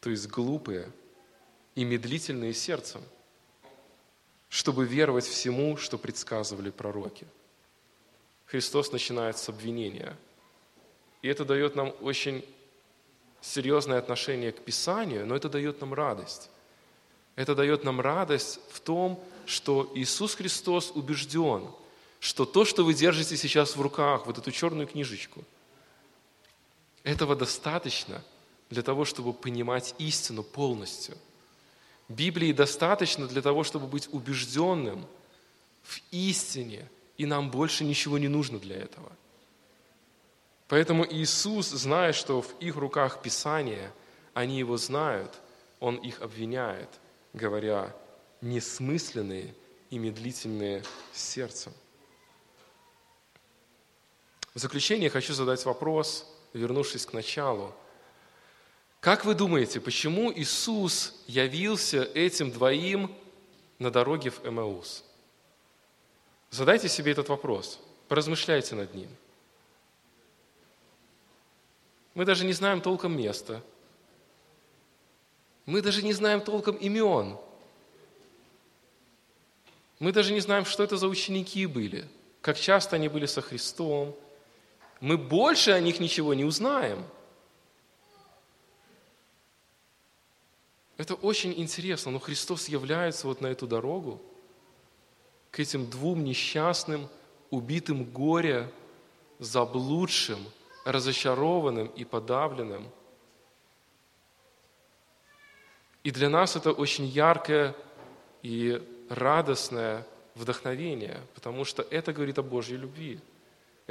то 0.00 0.10
есть 0.10 0.28
глупые 0.28 0.90
и 1.74 1.84
медлительные 1.84 2.54
сердцем, 2.54 3.02
чтобы 4.48 4.86
веровать 4.86 5.26
всему, 5.26 5.76
что 5.76 5.98
предсказывали 5.98 6.70
пророки». 6.70 7.26
Христос 8.46 8.92
начинает 8.92 9.38
с 9.38 9.48
обвинения. 9.48 10.16
И 11.22 11.28
это 11.28 11.44
дает 11.44 11.74
нам 11.74 11.94
очень 12.00 12.44
серьезное 13.40 13.98
отношение 13.98 14.52
к 14.52 14.60
Писанию, 14.62 15.26
но 15.26 15.36
это 15.36 15.48
дает 15.48 15.80
нам 15.80 15.94
радость. 15.94 16.50
Это 17.34 17.54
дает 17.54 17.84
нам 17.84 18.00
радость 18.00 18.60
в 18.70 18.80
том, 18.80 19.22
что 19.46 19.90
Иисус 19.94 20.34
Христос 20.34 20.90
убежден– 20.90 21.70
что 22.22 22.44
то, 22.44 22.64
что 22.64 22.84
вы 22.84 22.94
держите 22.94 23.36
сейчас 23.36 23.74
в 23.74 23.80
руках, 23.80 24.26
вот 24.26 24.38
эту 24.38 24.52
черную 24.52 24.86
книжечку, 24.86 25.42
этого 27.02 27.34
достаточно 27.34 28.22
для 28.70 28.82
того, 28.82 29.04
чтобы 29.04 29.32
понимать 29.32 29.96
истину 29.98 30.44
полностью. 30.44 31.18
Библии 32.08 32.52
достаточно 32.52 33.26
для 33.26 33.42
того, 33.42 33.64
чтобы 33.64 33.88
быть 33.88 34.08
убежденным 34.12 35.04
в 35.82 36.00
истине, 36.12 36.88
и 37.16 37.26
нам 37.26 37.50
больше 37.50 37.84
ничего 37.84 38.18
не 38.18 38.28
нужно 38.28 38.60
для 38.60 38.76
этого. 38.76 39.10
Поэтому 40.68 41.04
Иисус, 41.04 41.70
зная, 41.70 42.12
что 42.12 42.42
в 42.42 42.56
их 42.60 42.76
руках 42.76 43.20
Писание, 43.20 43.92
они 44.32 44.60
Его 44.60 44.76
знают, 44.76 45.40
Он 45.80 45.96
их 45.96 46.22
обвиняет, 46.22 46.88
говоря, 47.32 47.92
несмысленные 48.40 49.56
и 49.90 49.98
медлительные 49.98 50.84
сердцем. 51.12 51.72
В 54.54 54.58
заключение 54.58 55.08
хочу 55.08 55.32
задать 55.32 55.64
вопрос, 55.64 56.26
вернувшись 56.52 57.06
к 57.06 57.12
началу. 57.12 57.74
Как 59.00 59.24
вы 59.24 59.34
думаете, 59.34 59.80
почему 59.80 60.32
Иисус 60.32 61.14
явился 61.26 62.04
этим 62.14 62.50
двоим 62.50 63.14
на 63.78 63.90
дороге 63.90 64.30
в 64.30 64.46
Эмаус? 64.46 65.04
Задайте 66.50 66.88
себе 66.88 67.12
этот 67.12 67.28
вопрос, 67.30 67.80
поразмышляйте 68.08 68.74
над 68.74 68.94
ним. 68.94 69.08
Мы 72.14 72.26
даже 72.26 72.44
не 72.44 72.52
знаем 72.52 72.82
толком 72.82 73.16
места. 73.16 73.62
Мы 75.64 75.80
даже 75.80 76.02
не 76.02 76.12
знаем 76.12 76.42
толком 76.42 76.76
имен. 76.76 77.38
Мы 79.98 80.12
даже 80.12 80.34
не 80.34 80.40
знаем, 80.40 80.66
что 80.66 80.82
это 80.82 80.96
за 80.96 81.08
ученики 81.08 81.64
были, 81.66 82.06
как 82.42 82.58
часто 82.58 82.96
они 82.96 83.08
были 83.08 83.24
со 83.24 83.40
Христом. 83.40 84.14
Мы 85.02 85.18
больше 85.18 85.72
о 85.72 85.80
них 85.80 86.00
ничего 86.00 86.32
не 86.32 86.44
узнаем. 86.44 87.04
Это 90.96 91.14
очень 91.14 91.52
интересно, 91.60 92.10
но 92.10 92.18
Христос 92.18 92.70
является 92.70 93.26
вот 93.26 93.42
на 93.42 93.48
эту 93.48 93.66
дорогу– 93.66 94.18
к 95.52 95.60
этим 95.60 95.88
двум 95.88 96.24
несчастным, 96.24 97.08
убитым 97.50 98.04
горя, 98.04 98.72
заблудшим, 99.38 100.38
разочарованным 100.84 101.88
и 101.88 102.04
подавленным. 102.04 102.88
И 106.02 106.10
для 106.10 106.28
нас 106.30 106.56
это 106.56 106.72
очень 106.72 107.04
яркое 107.04 107.76
и 108.42 108.82
радостное 109.10 110.06
вдохновение, 110.34 111.20
потому 111.34 111.64
что 111.64 111.82
это 111.82 112.14
говорит 112.14 112.38
о 112.38 112.42
Божьей 112.42 112.78
любви. 112.78 113.20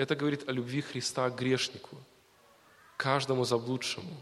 Это 0.02 0.16
говорит 0.16 0.49
о 0.49 0.52
любви 0.52 0.82
Христа 0.82 1.30
к 1.30 1.36
грешнику, 1.36 1.97
каждому 2.97 3.45
заблудшему. 3.45 4.16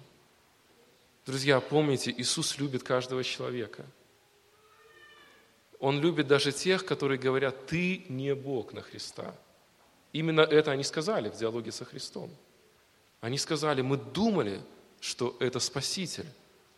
Друзья, 1.25 1.59
помните, 1.59 2.13
Иисус 2.17 2.57
любит 2.57 2.84
каждого 2.84 3.23
человека– 3.23 3.86
он 5.80 6.01
любит 6.01 6.27
даже 6.27 6.51
тех, 6.51 6.86
которые 6.86 7.17
говорят, 7.17 7.65
ты 7.67 8.05
не 8.09 8.36
Бог 8.36 8.73
на 8.73 8.82
Христа. 8.82 9.34
Именно 10.11 10.41
это 10.41 10.71
они 10.71 10.84
сказали 10.84 11.30
в 11.30 11.38
диалоге 11.38 11.71
со 11.71 11.86
Христом. 11.86 12.30
Они 13.21 13.38
сказали, 13.38 13.82
мы 13.82 13.97
думали, 13.97 14.61
что 14.99 15.38
это 15.39 15.59
Спаситель. 15.59 16.27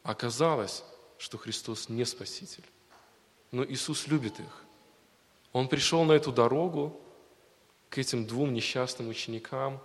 А 0.04 0.12
оказалось, 0.12 0.84
что 1.18 1.38
Христос 1.38 1.90
не 1.90 2.06
Спаситель. 2.06 2.64
Но 3.52 3.66
Иисус 3.66 4.08
любит 4.08 4.40
их. 4.40 4.64
Он 5.52 5.68
пришел 5.68 6.04
на 6.04 6.14
эту 6.14 6.32
дорогу 6.32 7.00
к 7.92 8.00
этим 8.00 8.26
двум 8.26 8.54
несчастным 8.54 9.10
ученикам 9.10 9.80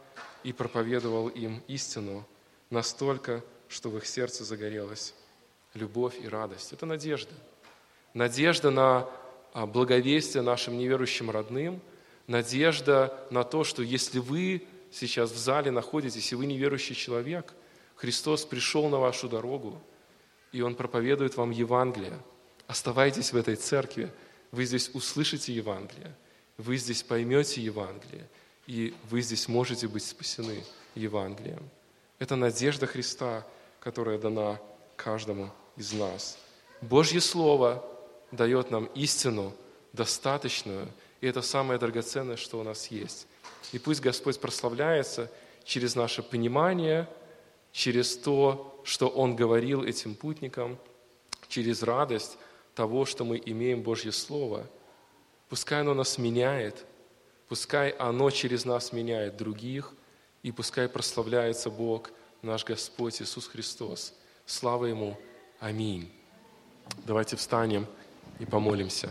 и 0.44 0.54
проповедовал 0.54 1.28
им 1.28 1.62
истину 1.68 2.26
настолько, 2.70 3.44
что 3.68 3.90
в 3.90 3.98
их 3.98 4.06
сердце 4.06 4.44
загорелась 4.44 5.14
любовь 5.74 6.16
и 6.22 6.26
радость. 6.26 6.72
Это 6.72 6.86
надежда 6.86 7.34
надежда 8.16 8.70
на 8.70 9.06
а, 9.52 9.66
благовестие 9.66 10.42
нашим 10.42 10.78
неверующим 10.78 11.30
родным, 11.30 11.82
надежда 12.26 13.14
на 13.30 13.44
то, 13.44 13.62
что 13.62 13.82
если 13.82 14.18
вы 14.18 14.66
сейчас 14.90 15.30
в 15.30 15.36
зале 15.36 15.70
находитесь, 15.70 16.32
и 16.32 16.34
вы 16.34 16.46
неверующий 16.46 16.94
человек, 16.94 17.52
Христос 17.94 18.46
пришел 18.46 18.88
на 18.88 18.98
вашу 18.98 19.28
дорогу, 19.28 19.80
и 20.50 20.62
Он 20.62 20.74
проповедует 20.74 21.36
вам 21.36 21.50
Евангелие. 21.50 22.18
Оставайтесь 22.66 23.32
в 23.32 23.36
этой 23.36 23.56
церкви, 23.56 24.10
вы 24.50 24.64
здесь 24.64 24.90
услышите 24.94 25.52
Евангелие, 25.52 26.14
вы 26.58 26.76
здесь 26.76 27.02
поймете 27.02 27.60
Евангелие, 27.60 28.28
и 28.66 28.94
вы 29.10 29.22
здесь 29.22 29.48
можете 29.48 29.88
быть 29.88 30.04
спасены 30.04 30.64
Евангелием. 30.94 31.68
Это 32.18 32.36
надежда 32.36 32.86
Христа, 32.86 33.46
которая 33.80 34.18
дана 34.18 34.60
каждому 34.96 35.50
из 35.76 35.92
нас. 35.92 36.38
Божье 36.80 37.20
Слово– 37.20 37.84
дает 38.30 38.70
нам 38.70 38.86
истину 38.94 39.52
достаточную, 39.92 40.88
и 41.20 41.26
это 41.26 41.42
самое 41.42 41.78
драгоценное, 41.78 42.36
что 42.36 42.60
у 42.60 42.62
нас 42.62 42.88
есть. 42.88 43.26
И 43.72 43.78
пусть 43.78 44.00
Господь 44.00 44.38
прославляется 44.40 45.30
через 45.64 45.94
наше 45.94 46.22
понимание, 46.22 47.08
через 47.72 48.16
то, 48.16 48.80
что 48.84 49.08
Он 49.08 49.34
говорил 49.34 49.82
этим 49.82 50.14
путникам, 50.14 50.78
через 51.48 51.82
радость 51.82 52.36
того, 52.74 53.04
что 53.04 53.24
мы 53.24 53.40
имеем 53.44 53.82
Божье 53.82 54.12
Слово. 54.12 54.66
Пускай 55.48 55.80
оно 55.80 55.94
нас 55.94 56.18
меняет, 56.18 56.84
пускай 57.48 57.90
оно 57.90 58.30
через 58.30 58.64
нас 58.64 58.92
меняет 58.92 59.36
других, 59.36 59.92
и 60.42 60.52
пускай 60.52 60.88
прославляется 60.88 61.70
Бог, 61.70 62.10
наш 62.42 62.64
Господь 62.64 63.20
Иисус 63.22 63.46
Христос. 63.46 64.12
Слава 64.44 64.86
Ему! 64.86 65.18
Аминь. 65.60 66.12
Давайте 67.04 67.36
встанем 67.36 67.86
и 68.38 68.44
помолимся. 68.44 69.10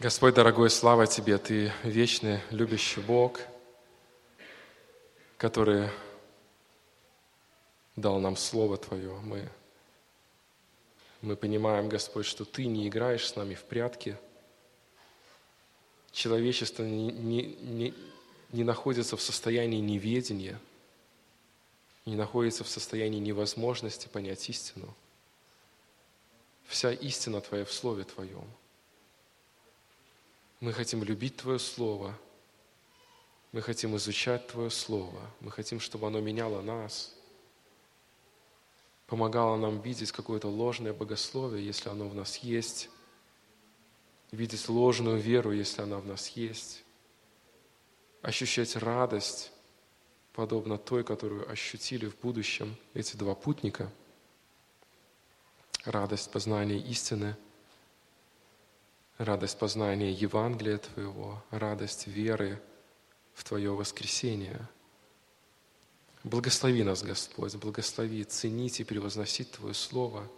Господь, 0.00 0.34
дорогой, 0.34 0.68
слава 0.68 1.06
Тебе, 1.06 1.38
Ты 1.38 1.72
вечный, 1.82 2.40
любящий 2.50 3.00
Бог, 3.00 3.40
который 5.38 5.88
дал 7.96 8.18
нам 8.18 8.36
Слово 8.36 8.76
Твое. 8.76 9.12
Мы, 9.20 9.48
мы 11.20 11.36
понимаем, 11.36 11.88
Господь, 11.88 12.26
что 12.26 12.44
Ты 12.44 12.66
не 12.66 12.88
играешь 12.88 13.26
с 13.26 13.36
нами 13.36 13.54
в 13.54 13.64
прятки. 13.64 14.16
Человечество 16.12 16.84
не, 16.84 17.10
не, 17.10 17.42
не, 17.60 17.94
не 18.52 18.64
находится 18.64 19.16
в 19.16 19.22
состоянии 19.22 19.80
неведения– 19.80 20.60
не 22.06 22.16
находится 22.16 22.64
в 22.64 22.68
состоянии 22.68 23.18
невозможности 23.18 24.08
понять 24.08 24.48
истину. 24.50 24.94
Вся 26.66 26.92
истина 26.92 27.40
Твоя 27.40 27.64
в 27.64 27.72
Слове 27.72 28.04
Твоем. 28.04 28.46
Мы 30.60 30.72
хотим 30.72 31.02
любить 31.02 31.36
Твое 31.36 31.58
Слово. 31.58 32.18
Мы 33.52 33.62
хотим 33.62 33.96
изучать 33.96 34.46
Твое 34.48 34.70
Слово. 34.70 35.20
Мы 35.40 35.50
хотим, 35.50 35.80
чтобы 35.80 36.06
оно 36.06 36.20
меняло 36.20 36.60
нас. 36.60 37.14
Помогало 39.06 39.56
нам 39.56 39.80
видеть 39.80 40.12
какое-то 40.12 40.48
ложное 40.48 40.92
богословие, 40.92 41.64
если 41.64 41.90
оно 41.90 42.08
в 42.08 42.14
нас 42.14 42.38
есть. 42.38 42.88
Видеть 44.32 44.68
ложную 44.68 45.18
веру, 45.18 45.52
если 45.52 45.82
она 45.82 45.98
в 45.98 46.06
нас 46.06 46.28
есть. 46.30 46.84
Ощущать 48.22 48.76
радость 48.76 49.52
подобно 50.32 50.78
той, 50.78 51.04
которую 51.04 51.48
ощутили 51.50 52.06
в 52.06 52.18
будущем 52.18 52.76
эти 52.94 53.16
два 53.16 53.34
путника. 53.34 53.90
Радость 55.84 56.30
познания 56.32 56.78
истины, 56.78 57.36
радость 59.18 59.58
познания 59.58 60.10
Евангелия 60.10 60.78
Твоего, 60.78 61.44
радость 61.50 62.06
веры 62.06 62.60
в 63.34 63.44
Твое 63.44 63.70
воскресение. 63.74 64.66
Благослови 66.24 66.82
нас, 66.82 67.02
Господь, 67.02 67.54
благослови 67.56 68.24
ценить 68.24 68.80
и 68.80 68.84
превозносить 68.84 69.52
Твое 69.52 69.74
Слово, 69.74 70.28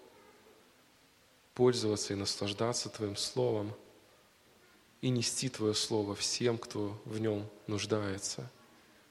пользоваться 1.54 2.12
и 2.12 2.16
наслаждаться 2.16 2.88
Твоим 2.88 3.16
Словом 3.16 3.72
и 5.00 5.08
нести 5.08 5.48
Твое 5.48 5.74
Слово 5.74 6.14
всем, 6.14 6.58
кто 6.58 7.00
в 7.04 7.18
нем 7.18 7.48
нуждается– 7.66 8.50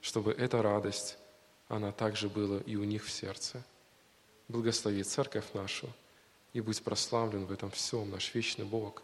чтобы 0.05 0.34
эта 0.34 0.61
радость, 0.61 1.17
она 1.67 1.91
также 1.91 2.30
была 2.30 2.59
и 2.59 2.76
у 2.76 2.84
них 2.84 3.03
в 3.03 3.11
сердце. 3.11 3.63
Благослови 4.47 5.01
церковь 5.01 5.45
нашу, 5.55 5.89
и 6.53 6.61
будь 6.61 6.84
прославлен 6.84 7.47
в 7.47 7.51
этом 7.51 7.71
всем 7.71 8.11
наш 8.11 8.36
вечный 8.36 8.65
Бог, 8.65 9.01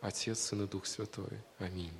Отец, 0.00 0.40
Сын 0.40 0.64
и 0.64 0.66
Дух 0.66 0.86
Святой. 0.86 1.38
Аминь. 1.60 1.94